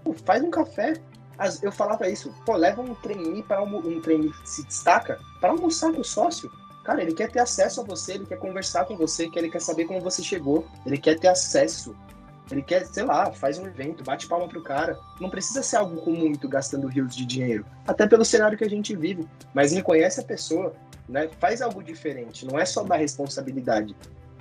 [0.02, 0.94] Pô, faz um café.
[1.62, 5.50] Eu falava isso, pô, leva um trainee para um, um trainee que se destaca para
[5.50, 6.50] almoçar com o sócio.
[6.82, 9.84] Cara, ele quer ter acesso a você, ele quer conversar com você, ele quer saber
[9.84, 11.94] como você chegou, ele quer ter acesso.
[12.50, 14.98] Ele quer, sei lá, faz um evento, bate palma pro cara.
[15.20, 17.66] Não precisa ser algo com muito, gastando rios de dinheiro.
[17.86, 19.26] Até pelo cenário que a gente vive.
[19.52, 20.72] Mas reconhece a pessoa,
[21.08, 21.28] né?
[21.40, 22.46] Faz algo diferente.
[22.46, 23.96] Não é só dar responsabilidade.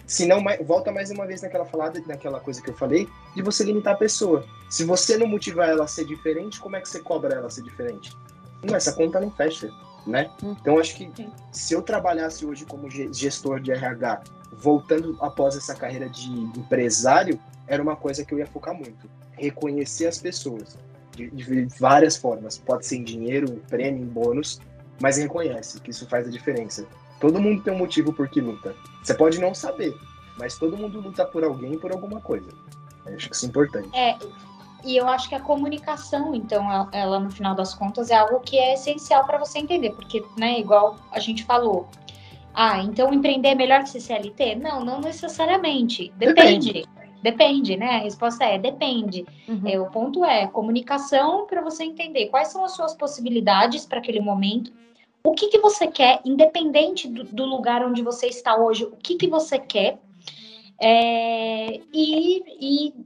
[0.06, 3.64] Se não, volta mais uma vez naquela falada, naquela coisa que eu falei, de você
[3.64, 4.46] limitar a pessoa.
[4.70, 7.50] Se você não motivar ela a ser diferente, como é que você cobra ela a
[7.50, 8.16] ser diferente?
[8.64, 9.72] Não, essa conta não fecha
[10.06, 10.30] né?
[10.44, 10.56] Hum.
[10.62, 11.10] Então acho que
[11.52, 17.82] se eu trabalhasse hoje como gestor de RH, voltando após essa carreira de empresário, era
[17.82, 19.10] uma coisa que eu ia focar muito.
[19.34, 20.78] Reconhecer as pessoas
[21.16, 22.58] de, de várias formas.
[22.58, 24.60] Pode ser em dinheiro, em prêmio, em bônus,
[25.02, 26.86] mas reconhece que isso faz a diferença.
[27.20, 28.76] Todo mundo tem um motivo por que luta.
[29.02, 29.96] Você pode não saber,
[30.38, 32.50] mas todo mundo luta por alguém por alguma coisa.
[33.06, 33.90] Eu acho que isso é importante.
[33.98, 34.18] É,
[34.84, 38.58] e eu acho que a comunicação, então, ela no final das contas é algo que
[38.58, 41.88] é essencial para você entender, porque, né, igual a gente falou,
[42.56, 44.56] ah, então empreender é melhor que ser CLT?
[44.56, 46.12] Não, não necessariamente.
[46.18, 46.74] Depende.
[46.74, 46.90] Depende,
[47.22, 47.96] depende né?
[47.96, 49.26] A resposta é depende.
[49.48, 49.62] Uhum.
[49.66, 54.20] É, o ponto é comunicação para você entender quais são as suas possibilidades para aquele
[54.20, 54.72] momento,
[55.24, 59.16] o que, que você quer, independente do, do lugar onde você está hoje, o que,
[59.16, 60.00] que você quer.
[60.80, 63.06] É, e, e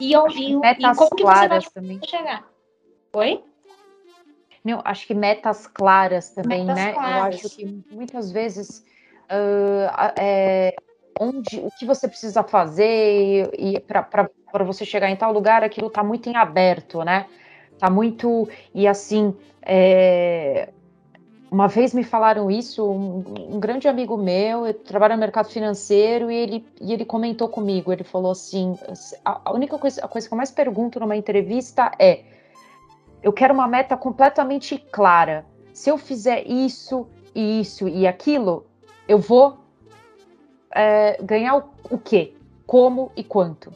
[0.00, 2.00] e, e, metas e como que você vai também.
[2.04, 2.48] chegar?
[3.14, 3.44] Oi?
[4.64, 6.92] Não, acho que metas claras também, metas né?
[6.92, 7.40] Claras.
[7.40, 8.84] Eu acho que muitas vezes
[9.24, 10.74] uh, é,
[11.18, 15.88] onde, o que você precisa fazer e, e para você chegar em tal lugar, aquilo
[15.88, 17.26] está muito em aberto, né?
[17.78, 18.48] Tá muito.
[18.74, 20.68] E assim, é,
[21.50, 26.34] uma vez me falaram isso, um, um, grande amigo meu, trabalha no mercado financeiro, e
[26.34, 28.78] ele, e ele comentou comigo, ele falou assim,
[29.24, 32.20] a, a única coisa, a coisa que eu mais pergunto numa entrevista é,
[33.22, 35.44] eu quero uma meta completamente clara.
[35.72, 38.66] Se eu fizer isso, e isso e aquilo,
[39.08, 39.58] eu vou
[40.74, 42.34] é, ganhar o, o quê?
[42.66, 43.72] Como e quanto?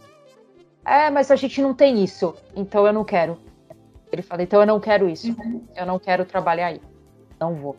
[0.84, 3.38] É, mas a gente não tem isso, então eu não quero.
[4.12, 5.62] Ele falou, então eu não quero isso, uhum.
[5.74, 6.80] eu não quero trabalhar aí
[7.38, 7.76] não vou.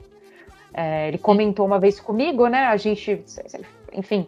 [0.74, 2.66] É, ele comentou uma vez comigo, né?
[2.66, 3.24] A gente,
[3.92, 4.28] enfim,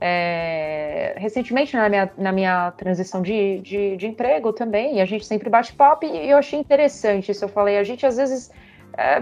[0.00, 5.50] é, recentemente na minha, na minha transição de, de, de, emprego também, a gente sempre
[5.50, 7.44] bate papo e eu achei interessante isso.
[7.44, 8.50] Eu falei, a gente às vezes.
[8.96, 9.20] É,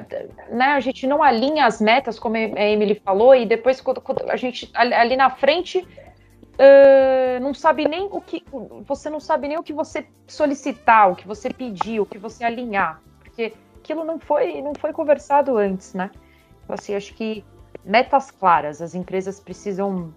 [0.49, 4.29] né, a gente não alinha as metas, como a Emily falou, e depois quando, quando
[4.31, 5.87] a gente ali na frente
[6.59, 8.45] uh, não sabe nem o que.
[8.87, 12.45] Você não sabe nem o que você solicitar, o que você pedir, o que você
[12.45, 13.03] alinhar.
[13.20, 16.11] Porque aquilo não foi, não foi conversado antes, né?
[16.64, 17.45] Então, assim, acho que
[17.85, 20.14] metas claras, as empresas precisam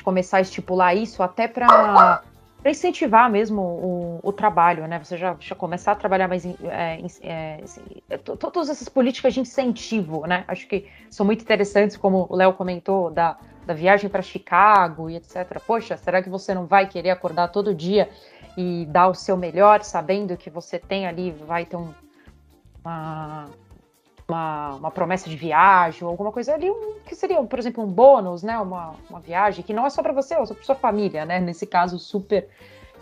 [0.00, 2.22] começar a estipular isso até para
[2.64, 5.00] incentivar mesmo o, o, trabalho, né?
[5.02, 9.34] Você já, já começar a trabalhar mais em, é, é, assim, é, todas essas políticas
[9.34, 10.44] de incentivo, né?
[10.46, 13.36] Acho que são muito interessantes, como o Léo comentou, da,
[13.66, 15.60] da viagem para Chicago e etc.
[15.66, 18.08] Poxa, será que você não vai querer acordar todo dia
[18.56, 21.92] e dar o seu melhor, sabendo que você tem ali, vai ter um,
[22.84, 23.46] uma,
[24.32, 27.86] uma, uma, promessa de viagem, ou alguma coisa ali, um, que seria, por exemplo, um
[27.86, 28.58] bônus, né?
[28.58, 31.38] Uma, uma viagem que não é só para você, é só para sua família, né?
[31.38, 32.48] Nesse caso, super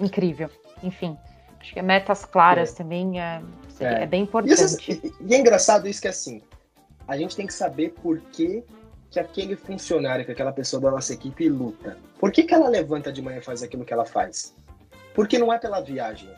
[0.00, 0.50] incrível.
[0.82, 1.16] Enfim,
[1.60, 2.76] acho que metas claras é.
[2.76, 3.40] também é,
[3.78, 4.02] é.
[4.02, 5.00] é, bem importante.
[5.02, 6.42] E, e, é engraçado isso que é assim,
[7.06, 8.64] a gente tem que saber por que,
[9.10, 11.96] que aquele funcionário, que aquela pessoa da nossa equipe luta.
[12.18, 14.54] Por que, que ela levanta de manhã e faz aquilo que ela faz?
[15.14, 16.30] Porque não é pela viagem.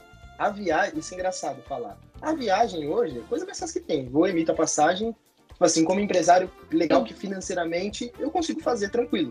[0.43, 1.97] A viagem, isso é engraçado falar.
[2.21, 4.09] A viagem hoje é coisa mais fácil que tem.
[4.09, 5.15] Vou emitir a passagem,
[5.49, 9.31] tipo assim, como empresário legal que financeiramente eu consigo fazer tranquilo.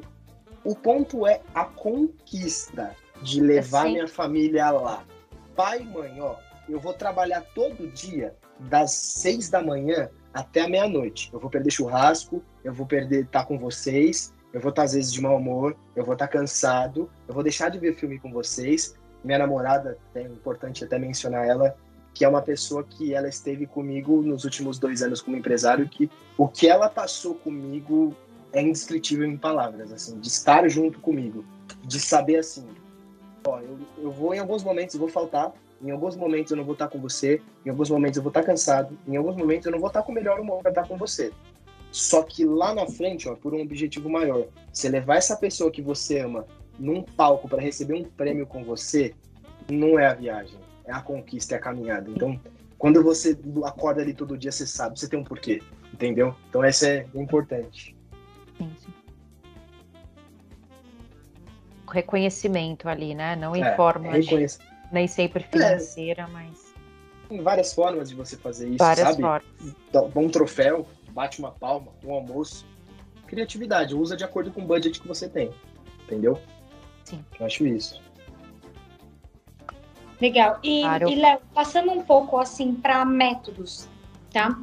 [0.64, 2.96] O ponto é a conquista.
[3.22, 5.06] de levar minha família lá.
[5.54, 6.38] Pai e mãe, ó,
[6.70, 11.30] eu vou trabalhar todo dia das seis da manhã até a meia-noite.
[11.34, 14.86] Eu vou perder churrasco, eu vou perder estar tá com vocês, eu vou estar tá,
[14.86, 17.96] às vezes de mau humor, eu vou estar tá cansado, eu vou deixar de ver
[17.96, 18.96] filme com vocês.
[19.24, 21.76] Minha namorada, é importante até mencionar ela,
[22.14, 26.10] que é uma pessoa que ela esteve comigo nos últimos dois anos como empresário, que
[26.38, 28.16] o que ela passou comigo
[28.52, 31.46] é indescritível em palavras, assim, de estar junto comigo,
[31.84, 32.68] de saber assim,
[33.46, 36.66] ó, eu, eu vou em alguns momentos eu vou faltar, em alguns momentos eu não
[36.66, 39.72] vou estar com você, em alguns momentos eu vou estar cansado, em alguns momentos eu
[39.72, 41.32] não vou estar com o melhor humor para estar com você.
[41.92, 45.82] Só que lá na frente, ó, por um objetivo maior, você levar essa pessoa que
[45.82, 46.46] você ama
[46.80, 49.14] num palco para receber um prêmio com você,
[49.70, 52.10] não é a viagem, é a conquista, é a caminhada.
[52.10, 52.40] Então,
[52.78, 55.62] quando você acorda ali todo dia, você sabe, você tem um porquê,
[55.94, 56.36] entendeu?
[56.50, 57.96] Então, essa é importante.
[61.88, 63.36] Reconhecimento ali, né?
[63.36, 64.58] Não em é, forma reconhec...
[64.58, 66.28] de, nem sempre financeira, é.
[66.28, 66.74] mas.
[67.30, 69.22] Tem várias formas de você fazer isso, várias sabe?
[69.22, 69.76] Formas.
[69.92, 72.66] Dá um troféu, bate uma palma, um almoço.
[73.28, 75.52] Criatividade, usa de acordo com o budget que você tem.
[76.04, 76.40] Entendeu?
[77.12, 77.26] Sim.
[77.38, 78.02] Eu acho isso.
[80.22, 80.60] Legal.
[80.64, 81.10] E, claro.
[81.10, 83.90] e Léo, passando um pouco assim para métodos,
[84.32, 84.58] tá?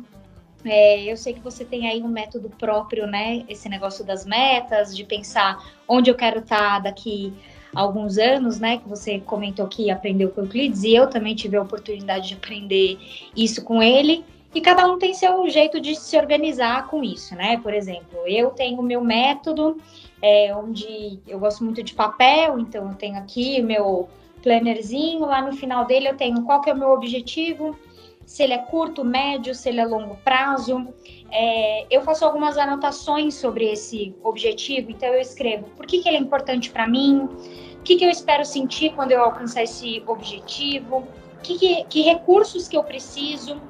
[0.65, 3.45] É, eu sei que você tem aí um método próprio, né?
[3.49, 7.35] Esse negócio das metas, de pensar onde eu quero estar tá daqui
[7.75, 8.79] a alguns anos, né?
[8.79, 12.35] Que você comentou que aprendeu com o Euclides, e eu também tive a oportunidade de
[12.35, 12.99] aprender
[13.37, 14.25] isso com ele.
[14.55, 17.59] E cada um tem seu jeito de se organizar com isso, né?
[17.59, 19.77] Por exemplo, eu tenho o meu método,
[20.23, 24.09] é, onde eu gosto muito de papel, então eu tenho aqui o meu
[24.43, 27.77] plannerzinho, lá no final dele eu tenho qual que é o meu objetivo,
[28.25, 30.87] se ele é curto, médio, se ele é longo prazo.
[31.31, 36.19] É, eu faço algumas anotações sobre esse objetivo, então eu escrevo por que, que ele
[36.19, 37.29] é importante para mim,
[37.79, 41.07] o que, que eu espero sentir quando eu alcançar esse objetivo,
[41.43, 43.61] que, que, que recursos que eu preciso,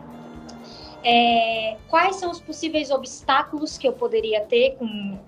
[1.04, 4.76] é, quais são os possíveis obstáculos que eu poderia ter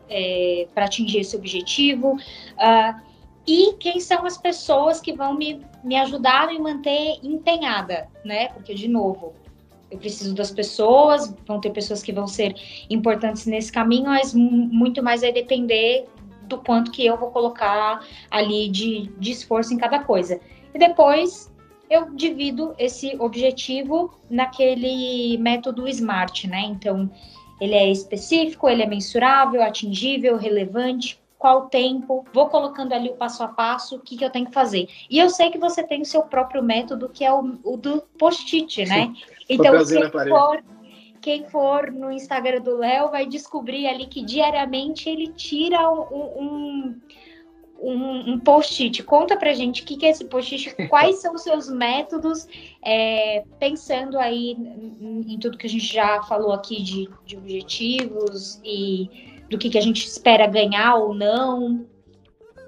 [0.08, 3.00] é, para atingir esse objetivo uh,
[3.46, 8.48] e quem são as pessoas que vão me, me ajudar a me manter empenhada, né?
[8.48, 9.32] Porque, de novo,
[9.90, 12.54] eu preciso das pessoas, vão ter pessoas que vão ser
[12.88, 16.06] importantes nesse caminho, mas muito mais vai depender
[16.44, 20.40] do quanto que eu vou colocar ali de, de esforço em cada coisa.
[20.74, 21.50] E depois
[21.90, 26.60] eu divido esse objetivo naquele método SMART, né?
[26.60, 27.10] Então,
[27.60, 33.42] ele é específico, ele é mensurável, atingível, relevante, qual tempo, vou colocando ali o passo
[33.42, 34.88] a passo, o que, que eu tenho que fazer.
[35.08, 38.02] E eu sei que você tem o seu próprio método, que é o, o do
[38.18, 39.12] post-it, né?
[39.48, 40.64] Então, quem for,
[41.20, 47.00] quem for no Instagram do Léo vai descobrir ali que diariamente ele tira um, um
[47.80, 49.02] um, um post-it.
[49.02, 52.46] Conta pra gente o que, que é esse post-it, quais são os seus métodos,
[52.84, 58.60] é, pensando aí em, em, tudo que a gente já falou aqui de, de objetivos
[58.64, 61.86] e do que, que a gente espera ganhar ou não.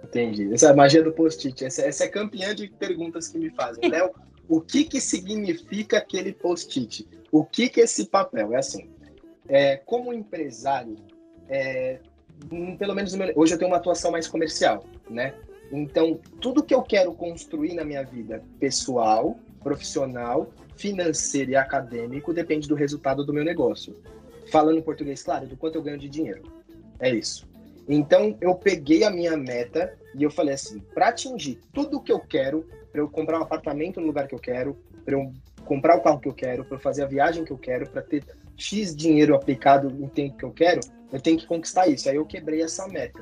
[0.03, 0.53] Entendi.
[0.53, 1.65] Essa é a magia do post-it.
[1.65, 3.89] Essa, essa, é campeã de perguntas que me fazem.
[3.89, 4.11] Léo,
[4.49, 7.07] o que, que significa aquele post-it?
[7.31, 8.53] O que, que é esse papel?
[8.53, 8.91] É assim,
[9.49, 10.97] é, como empresário,
[11.49, 12.01] é,
[12.51, 15.35] Hum, pelo menos hoje eu tenho uma atuação mais comercial, né?
[15.71, 22.69] Então, tudo que eu quero construir na minha vida pessoal, profissional, financeiro e acadêmico depende
[22.69, 23.97] do resultado do meu negócio.
[24.51, 26.43] Falando em português, claro, do quanto eu ganho de dinheiro.
[27.01, 27.49] É isso.
[27.89, 32.21] Então, eu peguei a minha meta e eu falei assim: para atingir tudo que eu
[32.21, 35.33] quero, para eu comprar um apartamento no lugar que eu quero, para eu
[35.65, 38.25] comprar o carro que eu quero, para fazer a viagem que eu quero, para ter
[38.57, 40.81] X dinheiro aplicado no tempo que eu quero,
[41.13, 42.09] eu tenho que conquistar isso.
[42.09, 43.21] Aí eu quebrei essa meta.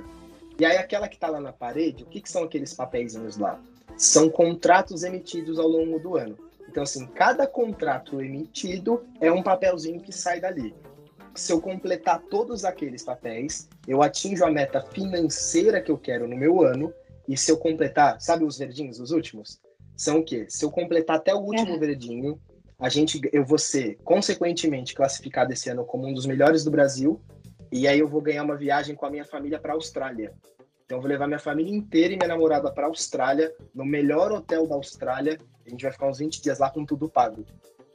[0.61, 3.59] E aí aquela que está lá na parede, o que, que são aqueles papeizinhos lá?
[3.97, 6.37] São contratos emitidos ao longo do ano.
[6.69, 10.75] Então, assim, cada contrato emitido é um papelzinho que sai dali.
[11.35, 16.37] Se eu completar todos aqueles papéis, eu atinjo a meta financeira que eu quero no
[16.37, 16.93] meu ano.
[17.27, 19.63] E se eu completar, sabe os verdinhos, os últimos?
[19.97, 20.45] São o quê?
[20.47, 22.39] Se eu completar até o último verdinho,
[22.79, 27.19] a gente, eu vou ser, consequentemente, classificado esse ano como um dos melhores do Brasil
[27.73, 30.35] e aí eu vou ganhar uma viagem com a minha família para a Austrália.
[30.85, 34.33] Então eu vou levar minha família inteira e minha namorada para a Austrália, no melhor
[34.33, 35.39] hotel da Austrália.
[35.65, 37.47] A gente vai ficar uns 20 dias lá com tudo pago.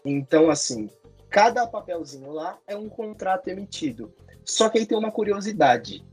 [0.05, 0.89] Então, assim,
[1.29, 4.13] cada papelzinho lá é um contrato emitido.
[4.45, 6.05] Só que aí tem uma curiosidade.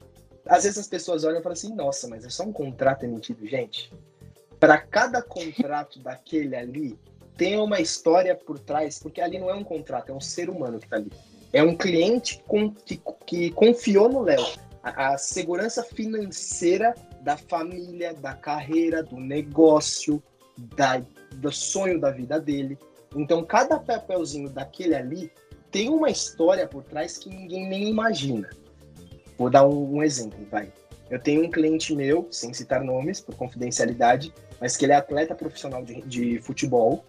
[0.47, 3.47] Às vezes as pessoas olham e falam assim: nossa, mas é só um contrato emitido,
[3.47, 3.93] gente.
[4.59, 6.99] Para cada contrato daquele ali,
[7.37, 10.79] tem uma história por trás, porque ali não é um contrato, é um ser humano
[10.79, 11.13] que está ali.
[11.53, 14.45] É um cliente com, que, que confiou no Léo.
[14.83, 20.23] A, a, segurança financeira da família, da carreira, do negócio,
[20.57, 21.03] da,
[21.35, 22.79] do sonho da vida dele.
[23.15, 25.31] Então, cada papelzinho daquele ali
[25.71, 28.49] tem uma história por trás que ninguém nem imagina.
[29.39, 30.73] Vou dar um, um exemplo, vai.
[31.11, 35.35] Eu tenho um cliente meu, sem citar nomes, por confidencialidade, mas que ele é atleta
[35.35, 37.05] profissional de, de futebol.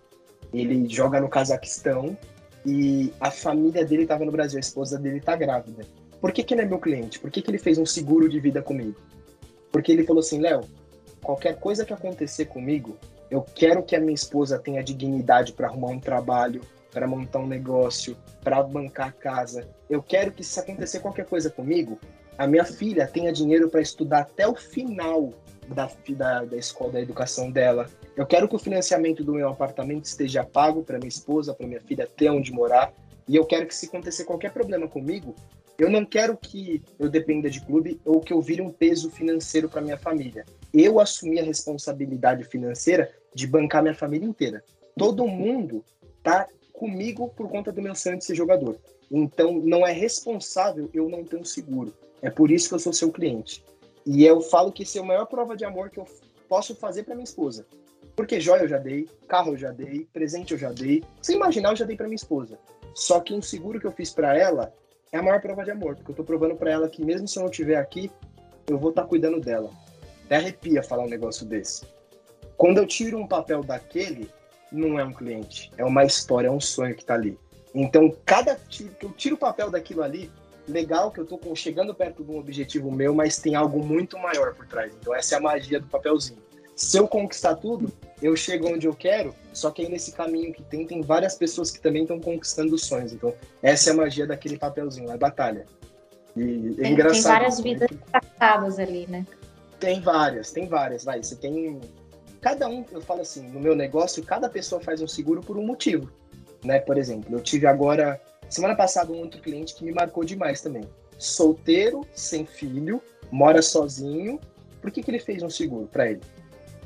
[0.54, 2.18] Ele joga no Cazaquistão
[2.66, 5.86] e a família dele estava no Brasil, a esposa dele está grávida.
[6.22, 7.20] Por que, que ele é meu cliente?
[7.20, 8.96] Por que, que ele fez um seguro de vida comigo?
[9.72, 10.62] Porque ele falou assim, Léo,
[11.22, 12.98] qualquer coisa que acontecer comigo,
[13.30, 16.62] eu quero que a minha esposa tenha dignidade para arrumar um trabalho,
[16.92, 19.68] para montar um negócio, para bancar a casa.
[19.90, 22.00] Eu quero que se acontecer qualquer coisa comigo,
[22.38, 25.34] a minha filha tenha dinheiro para estudar até o final
[25.68, 27.90] da, da, da escola, da educação dela.
[28.16, 31.82] Eu quero que o financiamento do meu apartamento esteja pago para minha esposa, para minha
[31.82, 32.94] filha ter onde morar.
[33.28, 35.34] E eu quero que se acontecer qualquer problema comigo,
[35.80, 39.68] eu não quero que eu dependa de clube ou que eu vire um peso financeiro
[39.68, 40.46] para minha família.
[40.72, 44.64] Eu assumi a responsabilidade financeira de bancar minha família inteira.
[44.96, 45.84] Todo mundo
[46.22, 48.78] tá comigo por conta do meu sonho de ser jogador.
[49.10, 51.92] Então, não é responsável eu não ter um seguro.
[52.22, 53.64] É por isso que eu sou seu cliente.
[54.06, 56.06] E eu falo que esse é a maior prova de amor que eu
[56.48, 57.66] posso fazer para minha esposa.
[58.16, 61.04] Porque joia eu já dei, carro eu já dei, presente eu já dei.
[61.22, 62.60] Sem imaginar, eu já dei para minha esposa.
[62.94, 64.74] Só que um seguro que eu fiz para ela
[65.12, 67.38] é a maior prova de amor, porque eu tô provando para ela que mesmo se
[67.38, 68.12] eu não estiver aqui,
[68.68, 69.70] eu vou estar tá cuidando dela.
[70.26, 71.86] Até arrepia falar um negócio desse.
[72.56, 74.30] Quando eu tiro um papel daquele,
[74.72, 77.38] não é um cliente, é uma história, é um sonho que está ali.
[77.74, 80.32] Então, cada tiro que eu tiro o papel daquilo ali,
[80.68, 84.54] legal que eu estou chegando perto de um objetivo meu, mas tem algo muito maior
[84.54, 84.94] por trás.
[85.00, 86.42] Então, essa é a magia do papelzinho.
[86.76, 90.64] Se eu conquistar tudo, eu chego onde eu quero, só que aí nesse caminho que
[90.64, 93.14] tem, tem várias pessoas que também estão conquistando os sonhos.
[93.14, 95.66] Então, essa é a magia daquele papelzinho, é batalha.
[96.36, 97.24] E é tem, engraçado.
[97.24, 99.26] Tem várias vidas destacadas ali, né?
[99.80, 101.04] Tem várias, tem várias.
[101.04, 101.80] Vai, você tem
[102.42, 105.66] cada um, eu falo assim, no meu negócio, cada pessoa faz um seguro por um
[105.66, 106.12] motivo,
[106.64, 106.80] né?
[106.80, 110.84] Por exemplo, eu tive agora, semana passada, um outro cliente que me marcou demais também.
[111.18, 113.02] Solteiro, sem filho,
[113.32, 114.40] mora sozinho.
[114.82, 116.22] Por que, que ele fez um seguro para ele?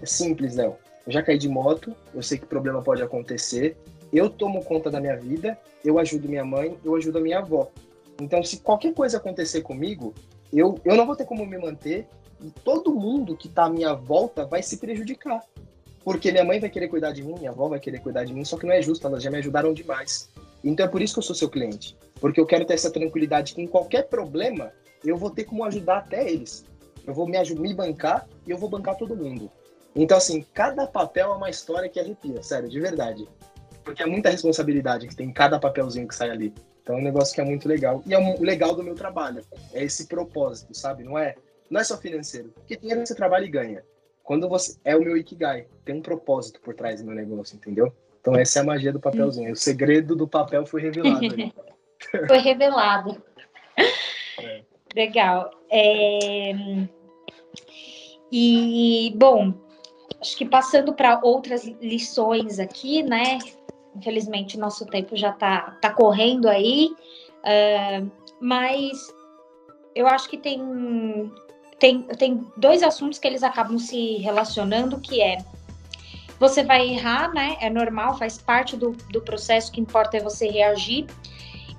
[0.02, 0.76] É simples, Léo.
[1.06, 3.78] Eu já caí de moto, eu sei que problema pode acontecer.
[4.12, 7.70] Eu tomo conta da minha vida, eu ajudo minha mãe, eu ajudo a minha avó.
[8.22, 10.14] Então, se qualquer coisa acontecer comigo,
[10.52, 12.08] eu, eu não vou ter como me manter,
[12.42, 15.44] e todo mundo que está à minha volta vai se prejudicar.
[16.04, 18.46] Porque minha mãe vai querer cuidar de mim, minha avó vai querer cuidar de mim,
[18.46, 20.30] só que não é justo, elas já me ajudaram demais.
[20.64, 21.98] Então é por isso que eu sou seu cliente.
[22.20, 24.72] Porque eu quero ter essa tranquilidade que em qualquer problema
[25.04, 26.66] eu vou ter como ajudar até eles.
[27.06, 29.52] Eu vou me, me bancar e eu vou bancar todo mundo.
[29.98, 33.28] Então, assim, cada papel é uma história que arrepia, sério, de verdade.
[33.84, 36.54] Porque é muita responsabilidade que tem em cada papelzinho que sai ali.
[36.84, 38.04] Então é um negócio que é muito legal.
[38.06, 39.44] E é o legal do meu trabalho.
[39.74, 41.04] É esse propósito, sabe?
[41.04, 41.36] Não é
[41.70, 43.84] não é só financeiro, porque dinheiro você trabalha e ganha.
[44.24, 47.94] Quando você é o meu ikigai, tem um propósito por trás do meu negócio, entendeu?
[48.22, 49.52] Então essa é a magia do papelzinho.
[49.52, 51.20] O segredo do papel foi revelado.
[52.28, 53.22] foi revelado.
[54.40, 54.64] É.
[54.96, 55.52] Legal.
[55.70, 56.52] É...
[58.32, 59.54] E bom,
[60.22, 63.38] acho que passando para outras lições aqui, né?
[63.96, 66.92] Infelizmente nosso tempo já está tá correndo aí,
[67.44, 68.98] uh, mas
[69.96, 71.32] eu acho que tem
[71.80, 75.38] tem, tem dois assuntos que eles acabam se relacionando, que é
[76.40, 77.58] você vai errar, né?
[77.60, 81.08] É normal, faz parte do, do processo, que importa é você reagir.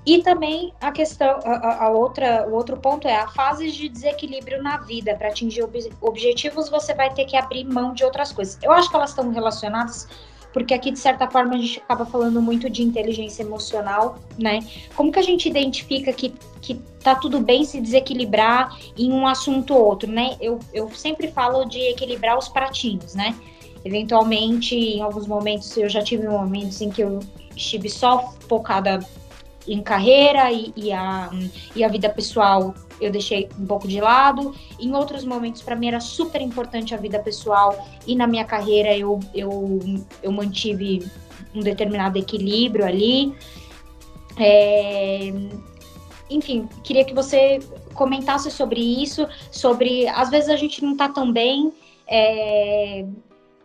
[0.05, 4.63] E também a questão, a, a, outra, o outro ponto é a fase de desequilíbrio
[4.63, 5.15] na vida.
[5.15, 8.57] Para atingir ob objetivos, você vai ter que abrir mão de outras coisas.
[8.63, 10.07] Eu acho que elas estão relacionadas
[10.53, 14.65] porque aqui, de certa forma, a gente acaba falando muito de inteligência emocional, né?
[14.95, 19.75] Como que a gente identifica que, que tá tudo bem se desequilibrar em um assunto
[19.75, 20.35] ou outro, né?
[20.41, 23.35] Eu, eu sempre falo de equilibrar os pratinhos, né?
[23.85, 27.19] Eventualmente, em alguns momentos, eu já tive momentos em que eu
[27.55, 28.99] estive só focada
[29.67, 31.29] em carreira e, e, a,
[31.75, 34.53] e a vida pessoal eu deixei um pouco de lado.
[34.79, 38.95] Em outros momentos, para mim, era super importante a vida pessoal e na minha carreira
[38.95, 39.79] eu, eu,
[40.21, 41.09] eu mantive
[41.53, 43.33] um determinado equilíbrio ali.
[44.37, 45.31] É...
[46.29, 47.59] Enfim, queria que você
[47.93, 51.73] comentasse sobre isso, sobre às vezes a gente não está tão bem
[52.07, 53.05] é...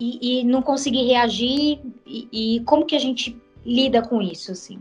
[0.00, 4.78] e, e, não conseguir reagir e, e, como que a gente lida com isso, assim.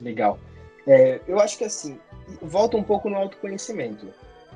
[0.00, 0.38] Legal.
[0.86, 1.98] É, eu acho que assim,
[2.40, 4.06] volta um pouco no autoconhecimento,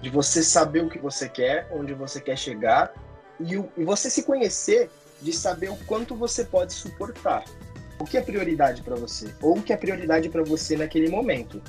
[0.01, 2.92] de você saber o que você quer, onde você quer chegar
[3.40, 4.90] e, o, e você se conhecer,
[5.20, 7.45] de saber o quanto você pode suportar.
[7.99, 11.62] O que é prioridade para você ou o que é prioridade para você naquele momento.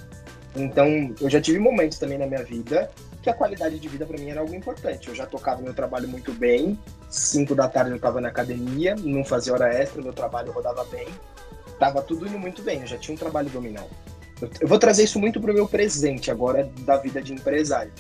[0.56, 2.90] Então, eu já tive momentos também na minha vida
[3.22, 5.08] que a qualidade de vida para mim era algo importante.
[5.08, 9.24] Eu já tocava meu trabalho muito bem, 5 da tarde eu estava na academia, não
[9.26, 11.08] fazia hora extra, meu trabalho rodava bem,
[11.80, 13.90] tava tudo indo muito bem, eu já tinha um trabalho dominado.
[14.60, 17.92] Eu vou trazer isso muito para o meu presente agora da vida de empresário.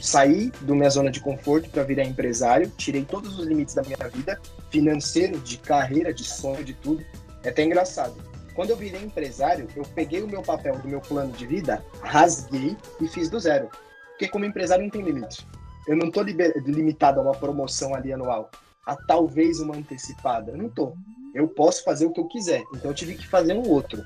[0.00, 4.08] Saí do minha zona de conforto para virar empresário, tirei todos os limites da minha
[4.08, 7.04] vida, financeiro, de carreira, de sonho, de tudo.
[7.44, 8.14] É até engraçado.
[8.54, 12.76] Quando eu virei empresário, eu peguei o meu papel do meu plano de vida, rasguei
[13.00, 13.68] e fiz do zero.
[14.10, 15.46] Porque como empresário não tem limite.
[15.86, 18.50] Eu não estou limitado a uma promoção ali anual,
[18.86, 20.52] a talvez uma antecipada.
[20.52, 20.96] Eu não estou.
[21.34, 22.62] Eu posso fazer o que eu quiser.
[22.74, 24.02] Então eu tive que fazer um outro.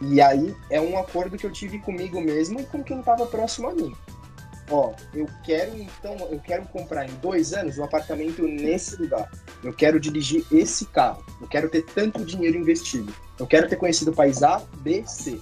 [0.00, 3.68] E aí é um acordo que eu tive comigo mesmo e com quem estava próximo
[3.68, 3.94] a mim.
[4.70, 9.30] Ó, eu quero então, eu quero comprar em dois anos um apartamento nesse lugar.
[9.62, 11.24] Eu quero dirigir esse carro.
[11.40, 13.14] Eu quero ter tanto dinheiro investido.
[13.38, 15.40] Eu quero ter conhecido o país A, B, C.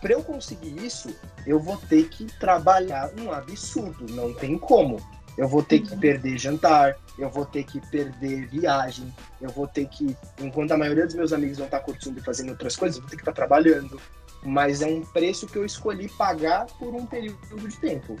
[0.00, 1.08] Para eu conseguir isso,
[1.46, 4.12] eu vou ter que trabalhar um absurdo.
[4.12, 4.98] Não tem como.
[5.36, 6.00] Eu vou ter que uhum.
[6.00, 11.04] perder jantar, eu vou ter que perder viagem, eu vou ter que, enquanto a maioria
[11.04, 13.32] dos meus amigos vão estar curtindo e fazendo outras coisas, eu vou ter que estar
[13.32, 14.00] trabalhando.
[14.42, 18.16] Mas é um preço que eu escolhi pagar por um período de tempo.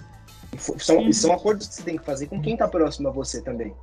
[0.58, 3.74] São, são acordos que você tem que fazer com quem está próximo a você também.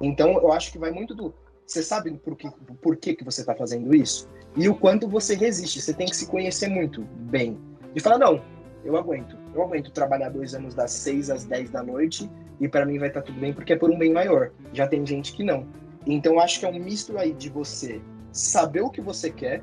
[0.00, 1.34] Então, eu acho que vai muito do.
[1.66, 4.28] Você sabe por que, por que, que você está fazendo isso?
[4.56, 5.80] E o quanto você resiste.
[5.80, 7.58] Você tem que se conhecer muito bem.
[7.94, 8.42] E falar: não,
[8.84, 9.36] eu aguento.
[9.54, 12.30] Eu aguento trabalhar dois anos das seis às dez da noite
[12.60, 14.50] e para mim vai estar tá tudo bem porque é por um bem maior.
[14.72, 15.66] Já tem gente que não.
[16.06, 18.00] Então acho que é um misto aí de você
[18.32, 19.62] saber o que você quer,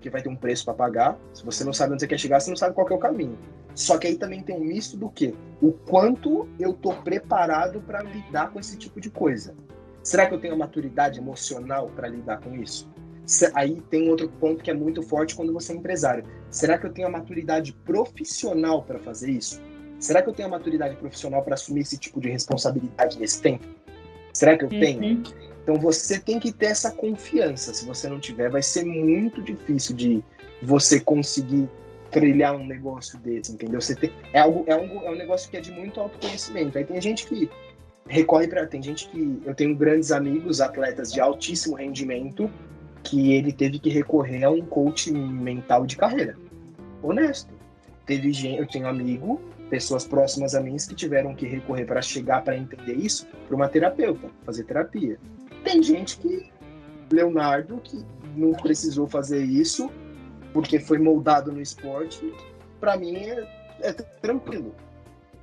[0.00, 1.18] que vai ter um preço para pagar.
[1.32, 3.38] Se você não sabe onde você quer chegar, você não sabe qual é o caminho.
[3.74, 5.34] Só que aí também tem um misto do que?
[5.62, 9.54] O quanto eu tô preparado para lidar com esse tipo de coisa.
[10.02, 12.89] Será que eu tenho a maturidade emocional para lidar com isso?
[13.54, 16.24] Aí tem outro ponto que é muito forte quando você é empresário.
[16.50, 19.60] Será que eu tenho a maturidade profissional para fazer isso?
[19.98, 23.66] Será que eu tenho a maturidade profissional para assumir esse tipo de responsabilidade nesse tempo?
[24.32, 24.80] Será que eu uhum.
[24.80, 25.22] tenho?
[25.62, 27.74] Então você tem que ter essa confiança.
[27.74, 30.24] Se você não tiver, vai ser muito difícil de
[30.62, 31.68] você conseguir
[32.10, 33.80] trilhar um negócio desse, entendeu?
[33.80, 36.76] Você tem, é algo é um, é um negócio que é de muito autoconhecimento.
[36.76, 37.48] Aí tem gente que
[38.08, 42.50] recorre para tem gente que eu tenho grandes amigos, atletas de altíssimo rendimento,
[43.10, 46.36] que ele teve que recorrer a um coach mental de carreira.
[47.02, 47.52] Honesto.
[48.06, 52.42] Teve gente, eu tenho amigo pessoas próximas a mim que tiveram que recorrer para chegar
[52.44, 55.18] para entender isso para uma terapeuta, fazer terapia.
[55.64, 56.52] Tem gente que,
[57.10, 58.04] Leonardo, que
[58.36, 59.90] não precisou fazer isso
[60.52, 62.32] porque foi moldado no esporte,
[62.78, 63.46] para mim é,
[63.80, 64.72] é tranquilo.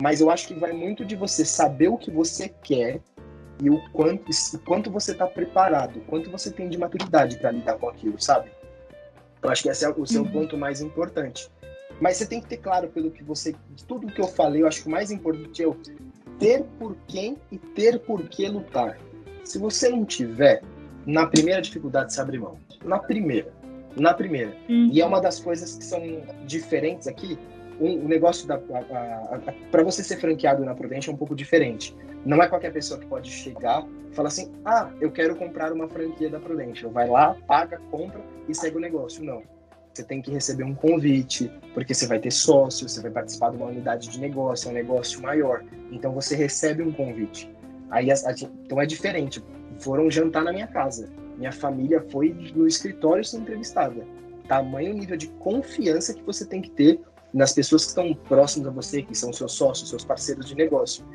[0.01, 3.01] Mas eu acho que vai muito de você saber o que você quer
[3.61, 7.51] e o quanto, o quanto você está preparado, o quanto você tem de maturidade para
[7.51, 8.51] lidar com aquilo, sabe?
[9.41, 10.31] Eu acho que esse é o seu uhum.
[10.31, 11.49] ponto mais importante.
[11.99, 13.55] Mas você tem que ter claro pelo que você.
[13.71, 15.67] De tudo que eu falei, eu acho que o mais importante é
[16.37, 18.97] ter por quem e ter por que lutar.
[19.43, 20.61] Se você não tiver,
[21.05, 22.59] na primeira dificuldade você abre mão.
[22.83, 23.51] Na primeira.
[23.95, 24.55] Na primeira.
[24.69, 24.89] Uhum.
[24.91, 26.01] E é uma das coisas que são
[26.45, 27.39] diferentes aqui.
[27.79, 28.59] Um, o negócio da.
[29.71, 31.95] Para você ser franqueado na Prudente é um pouco diferente.
[32.25, 35.87] Não é qualquer pessoa que pode chegar e falar assim: ah, eu quero comprar uma
[35.87, 36.91] franquia da Prudential.
[36.91, 39.23] Vai lá, paga, compra e segue o negócio.
[39.23, 39.43] Não
[39.97, 43.57] você tem que receber um convite, porque você vai ter sócio, você vai participar de
[43.57, 45.63] uma unidade de negócio, é um negócio maior.
[45.91, 47.51] Então você recebe um convite.
[47.89, 48.31] Aí a, a,
[48.63, 49.43] então é diferente.
[49.79, 51.09] Foram jantar na minha casa.
[51.37, 54.05] Minha família foi no escritório ser entrevistada.
[54.47, 57.01] Tamanho nível de confiança que você tem que ter
[57.33, 61.05] nas pessoas que estão próximas a você, que são seus sócios, seus parceiros de negócio.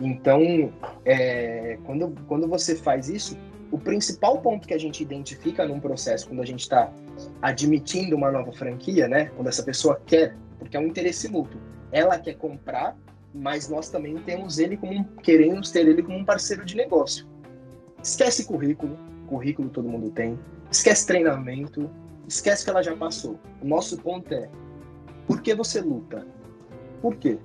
[0.00, 0.72] Então,
[1.04, 3.36] é, quando, quando você faz isso,
[3.70, 6.92] o principal ponto que a gente identifica num processo, quando a gente está
[7.40, 9.30] admitindo uma nova franquia, né?
[9.36, 11.60] Quando essa pessoa quer, porque é um interesse mútuo.
[11.90, 12.96] Ela quer comprar,
[13.32, 17.26] mas nós também temos ele como queremos ter ele como um parceiro de negócio.
[18.02, 20.38] Esquece currículo, currículo todo mundo tem.
[20.70, 21.90] Esquece treinamento,
[22.28, 23.38] esquece que ela já passou.
[23.62, 24.50] O nosso ponto é:
[25.26, 26.26] por que você luta?
[27.00, 27.38] Por quê?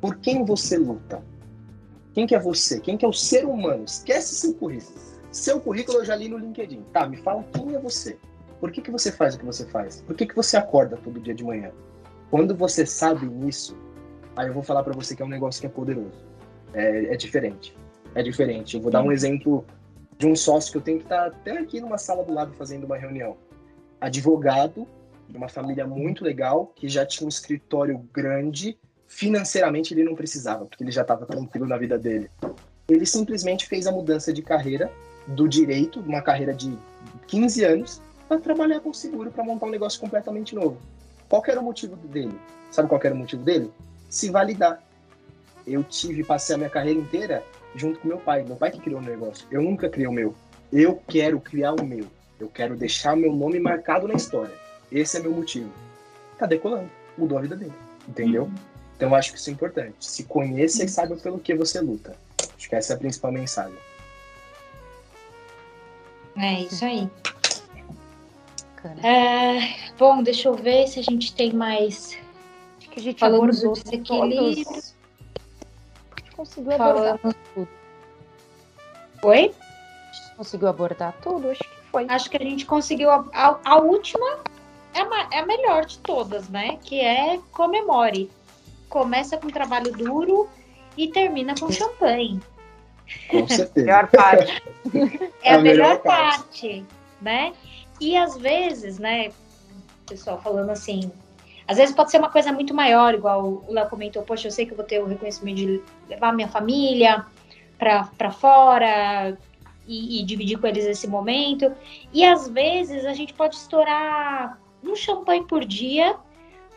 [0.00, 1.22] Por quem você luta?
[2.12, 2.80] Quem que é você?
[2.80, 3.84] Quem que é o ser humano?
[3.84, 4.98] Esquece seu currículo.
[5.30, 6.82] Seu currículo eu já li no LinkedIn.
[6.92, 8.18] Tá, me fala quem é você.
[8.60, 10.02] Por que, que você faz o que você faz?
[10.02, 11.72] Por que, que você acorda todo dia de manhã?
[12.30, 13.76] Quando você sabe nisso,
[14.36, 16.24] aí eu vou falar para você que é um negócio que é poderoso.
[16.74, 17.76] É, é diferente.
[18.14, 18.76] É diferente.
[18.76, 19.64] Eu vou dar um exemplo
[20.18, 22.52] de um sócio que eu tenho que estar tá até aqui numa sala do lado
[22.52, 23.36] fazendo uma reunião.
[24.00, 24.86] Advogado
[25.32, 28.78] de uma família muito legal, que já tinha um escritório grande,
[29.08, 32.30] financeiramente ele não precisava, porque ele já estava tranquilo na vida dele.
[32.86, 34.92] Ele simplesmente fez a mudança de carreira
[35.26, 36.76] do direito, uma carreira de
[37.28, 40.76] 15 anos, para trabalhar com seguro, para montar um negócio completamente novo.
[41.30, 42.38] Qual era o motivo dele?
[42.70, 43.72] Sabe qual era o motivo dele?
[44.10, 44.82] Se validar.
[45.66, 47.42] eu tive, passei a minha carreira inteira
[47.74, 48.42] junto com meu pai.
[48.42, 49.46] Meu pai que criou o negócio.
[49.50, 50.34] Eu nunca criei o meu.
[50.70, 52.04] Eu quero criar o meu.
[52.38, 54.61] Eu quero deixar meu nome marcado na história.
[54.92, 55.72] Esse é meu motivo.
[56.38, 56.90] Tá decolando.
[57.16, 57.72] Mudou a vida dele.
[58.06, 58.44] Entendeu?
[58.44, 58.54] Uhum.
[58.96, 59.96] Então eu acho que isso é importante.
[60.00, 62.14] Se conheça e saiba pelo que você luta.
[62.56, 63.76] Acho que essa é a principal mensagem.
[66.36, 67.10] É isso aí.
[69.02, 72.18] É, bom, deixa eu ver se a gente tem mais.
[72.78, 74.64] Acho que a gente Falando abordou do desequilíbrio.
[74.64, 74.94] Todos.
[76.10, 77.36] A gente conseguiu abordar Falando...
[77.54, 77.68] tudo.
[79.22, 79.54] Oi?
[80.36, 81.50] Conseguiu abordar tudo?
[81.50, 82.06] Acho que foi.
[82.08, 83.10] Acho que a gente conseguiu.
[83.10, 84.38] A, a, a última
[84.94, 86.78] é a, é a melhor de todas, né?
[86.84, 88.30] Que é comemore.
[88.88, 90.48] Começa com trabalho duro
[90.96, 92.40] e termina com champanhe.
[93.28, 93.72] Com certeza.
[93.76, 94.62] melhor parte.
[95.42, 96.42] É a, a melhor, melhor parte.
[96.42, 96.86] parte,
[97.20, 97.52] né?
[98.00, 99.30] E às vezes, né,
[100.06, 101.10] pessoal falando assim,
[101.66, 104.66] às vezes pode ser uma coisa muito maior, igual o Léo comentou, poxa, eu sei
[104.66, 107.24] que eu vou ter o reconhecimento de levar minha família
[107.78, 109.36] para fora
[109.86, 111.72] e, e, dividir com eles esse momento.
[112.12, 116.16] E às vezes a gente pode estourar um champanhe por dia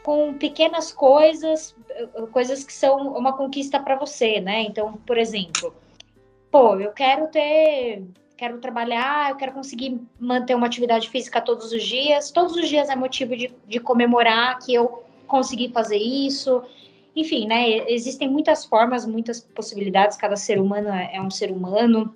[0.03, 1.75] com pequenas coisas,
[2.31, 4.61] coisas que são uma conquista para você, né?
[4.61, 5.73] Então, por exemplo,
[6.51, 8.03] pô, eu quero ter
[8.37, 12.31] quero trabalhar, eu quero conseguir manter uma atividade física todos os dias.
[12.31, 16.61] Todos os dias é motivo de, de comemorar que eu consegui fazer isso.
[17.15, 17.89] Enfim, né?
[17.89, 20.17] Existem muitas formas, muitas possibilidades.
[20.17, 22.13] Cada ser humano é, é um ser humano,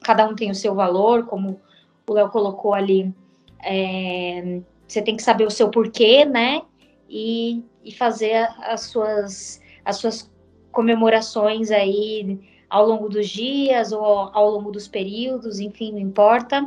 [0.00, 1.60] cada um tem o seu valor, como
[2.06, 3.14] o Léo colocou ali.
[3.62, 6.62] É, você tem que saber o seu porquê, né?
[7.08, 10.30] E, e fazer as suas, as suas
[10.72, 16.66] comemorações aí ao longo dos dias ou ao longo dos períodos, enfim, não importa.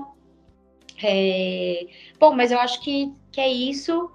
[1.04, 1.88] É...
[2.20, 4.10] Bom, mas eu acho que, que é isso.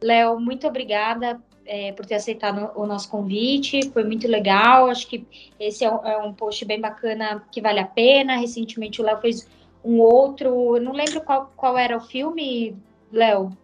[0.00, 4.88] Léo, muito obrigada é, por ter aceitado o nosso convite, foi muito legal.
[4.88, 5.26] Acho que
[5.60, 8.36] esse é um, é um post bem bacana que vale a pena.
[8.36, 9.48] Recentemente o Léo fez
[9.84, 12.76] um outro, não lembro qual, qual era o filme,
[13.12, 13.56] Léo.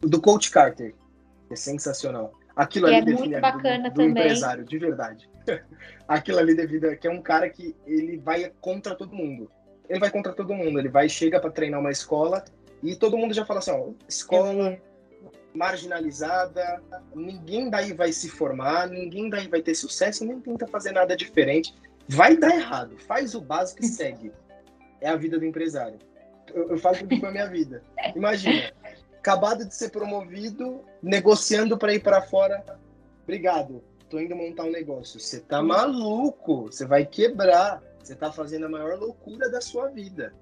[0.00, 0.94] Do Coach Carter,
[1.50, 2.32] é sensacional.
[2.56, 4.24] Aquilo que ali é muito bacana do, do também.
[4.24, 5.30] empresário, de verdade.
[6.08, 9.50] aquilo ali devido que é um cara que ele vai contra todo mundo.
[9.88, 12.44] Ele vai contra todo mundo, ele vai chega para treinar uma escola
[12.82, 14.78] e todo mundo já fala assim, ó, escola
[15.54, 16.82] marginalizada,
[17.14, 21.74] ninguém daí vai se formar, ninguém daí vai ter sucesso, nem tenta fazer nada diferente.
[22.08, 24.32] Vai dar errado, faz o básico e segue.
[25.00, 25.98] É a vida do empresário.
[26.52, 27.82] Eu, eu falo tudo com a minha vida.
[28.14, 28.72] Imagina,
[29.20, 32.64] acabado de ser promovido, negociando para ir para fora.
[33.22, 35.18] Obrigado tô indo montar um negócio.
[35.18, 37.80] Você tá maluco, você vai quebrar.
[38.02, 40.34] Você tá fazendo a maior loucura da sua vida.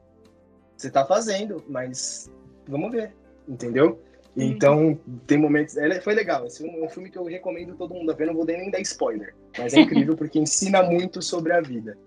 [0.77, 2.31] Você tá fazendo, mas
[2.67, 3.15] vamos ver,
[3.47, 4.01] entendeu?
[4.37, 5.75] Então, tem momentos.
[6.03, 6.47] Foi legal.
[6.47, 8.27] Esse é um filme que eu recomendo todo mundo a ver.
[8.27, 9.35] Não vou nem dar spoiler.
[9.59, 11.99] Mas é incrível porque ensina muito sobre a vida.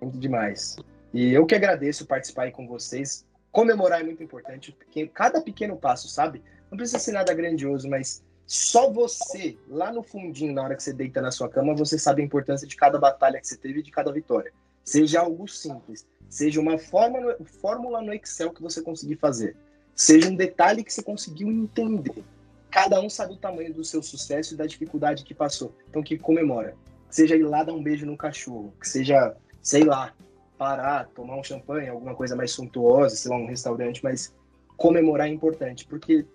[0.00, 0.76] Muito demais.
[1.12, 3.25] E eu que agradeço participar aí com vocês.
[3.56, 4.76] Comemorar é muito importante.
[5.14, 6.42] Cada pequeno passo, sabe?
[6.70, 10.92] Não precisa ser nada grandioso, mas só você, lá no fundinho, na hora que você
[10.92, 13.82] deita na sua cama, você sabe a importância de cada batalha que você teve e
[13.82, 14.52] de cada vitória.
[14.84, 19.56] Seja algo simples, seja uma fórmula, fórmula no Excel que você conseguir fazer,
[19.94, 22.22] seja um detalhe que você conseguiu entender.
[22.70, 25.74] Cada um sabe o tamanho do seu sucesso e da dificuldade que passou.
[25.88, 26.76] Então, que comemora.
[27.08, 30.12] Seja ir lá dar um beijo no cachorro, que seja, sei lá,
[30.58, 34.34] parar, tomar um champanhe, alguma coisa mais suntuosa, sei lá, um restaurante, mas
[34.76, 36.26] comemorar é importante, porque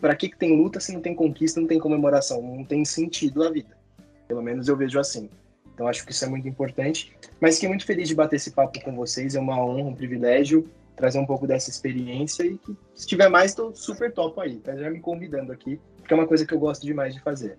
[0.00, 2.42] para que, que tem luta se não tem conquista, não tem comemoração?
[2.42, 3.76] Não tem sentido a vida.
[4.26, 5.30] Pelo menos eu vejo assim.
[5.72, 7.16] Então acho que isso é muito importante.
[7.40, 9.34] Mas fiquei muito feliz de bater esse papo com vocês.
[9.34, 13.52] É uma honra, um privilégio trazer um pouco dessa experiência e que se tiver mais,
[13.52, 14.56] estou super top aí.
[14.56, 17.56] Tá já me convidando aqui, porque é uma coisa que eu gosto demais de fazer.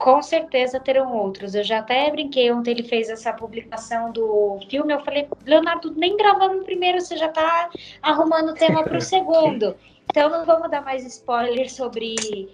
[0.00, 1.54] Com certeza terão outros.
[1.54, 4.94] Eu já até brinquei ontem, ele fez essa publicação do filme.
[4.94, 7.68] Eu falei, Leonardo, nem gravando o primeiro, você já está
[8.00, 9.76] arrumando o tema para o segundo.
[10.10, 12.48] Então não vamos dar mais spoiler sobre,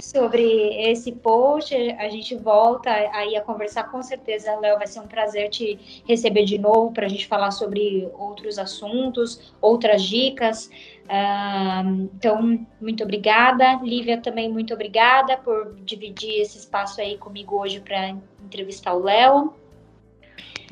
[0.00, 0.42] sobre
[0.90, 1.74] esse post.
[1.98, 4.78] A gente volta aí a conversar com certeza, Léo.
[4.78, 9.52] Vai ser um prazer te receber de novo para a gente falar sobre outros assuntos,
[9.60, 10.70] outras dicas.
[11.04, 13.74] Uh, então, muito obrigada.
[13.82, 19.52] Lívia, também muito obrigada por dividir esse espaço aí comigo hoje para entrevistar o Léo.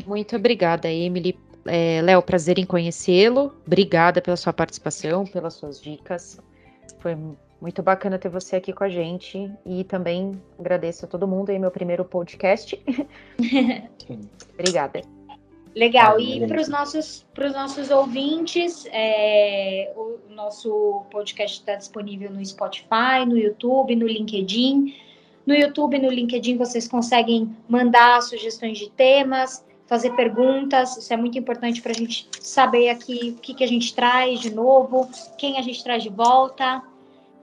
[0.07, 3.53] Muito obrigada, Emily, é, Léo, prazer em conhecê-lo.
[3.66, 6.39] Obrigada pela sua participação, pelas suas dicas.
[7.01, 7.16] Foi
[7.61, 9.50] muito bacana ter você aqui com a gente.
[9.64, 12.80] E também agradeço a todo mundo aí, meu primeiro podcast.
[14.54, 15.02] Obrigada.
[15.74, 16.18] Legal.
[16.18, 23.36] E para os nossos, nossos ouvintes, é, o nosso podcast está disponível no Spotify, no
[23.36, 24.94] YouTube, no LinkedIn.
[25.46, 30.96] No YouTube, no LinkedIn, vocês conseguem mandar sugestões de temas, fazer perguntas.
[30.96, 34.40] Isso é muito importante para a gente saber aqui o que, que a gente traz
[34.40, 36.82] de novo, quem a gente traz de volta.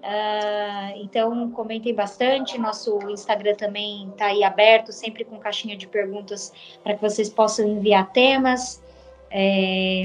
[0.04, 2.58] Uh, então, comentem bastante.
[2.58, 6.52] Nosso Instagram também está aí aberto, sempre com caixinha de perguntas
[6.84, 8.84] para que vocês possam enviar temas.
[9.32, 10.04] É...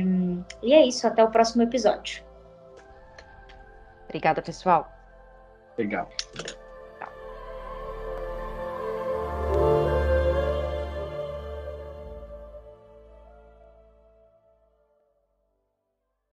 [0.63, 2.23] E é isso, até o próximo episódio.
[4.05, 4.91] Obrigada, pessoal.
[5.77, 6.09] Legal.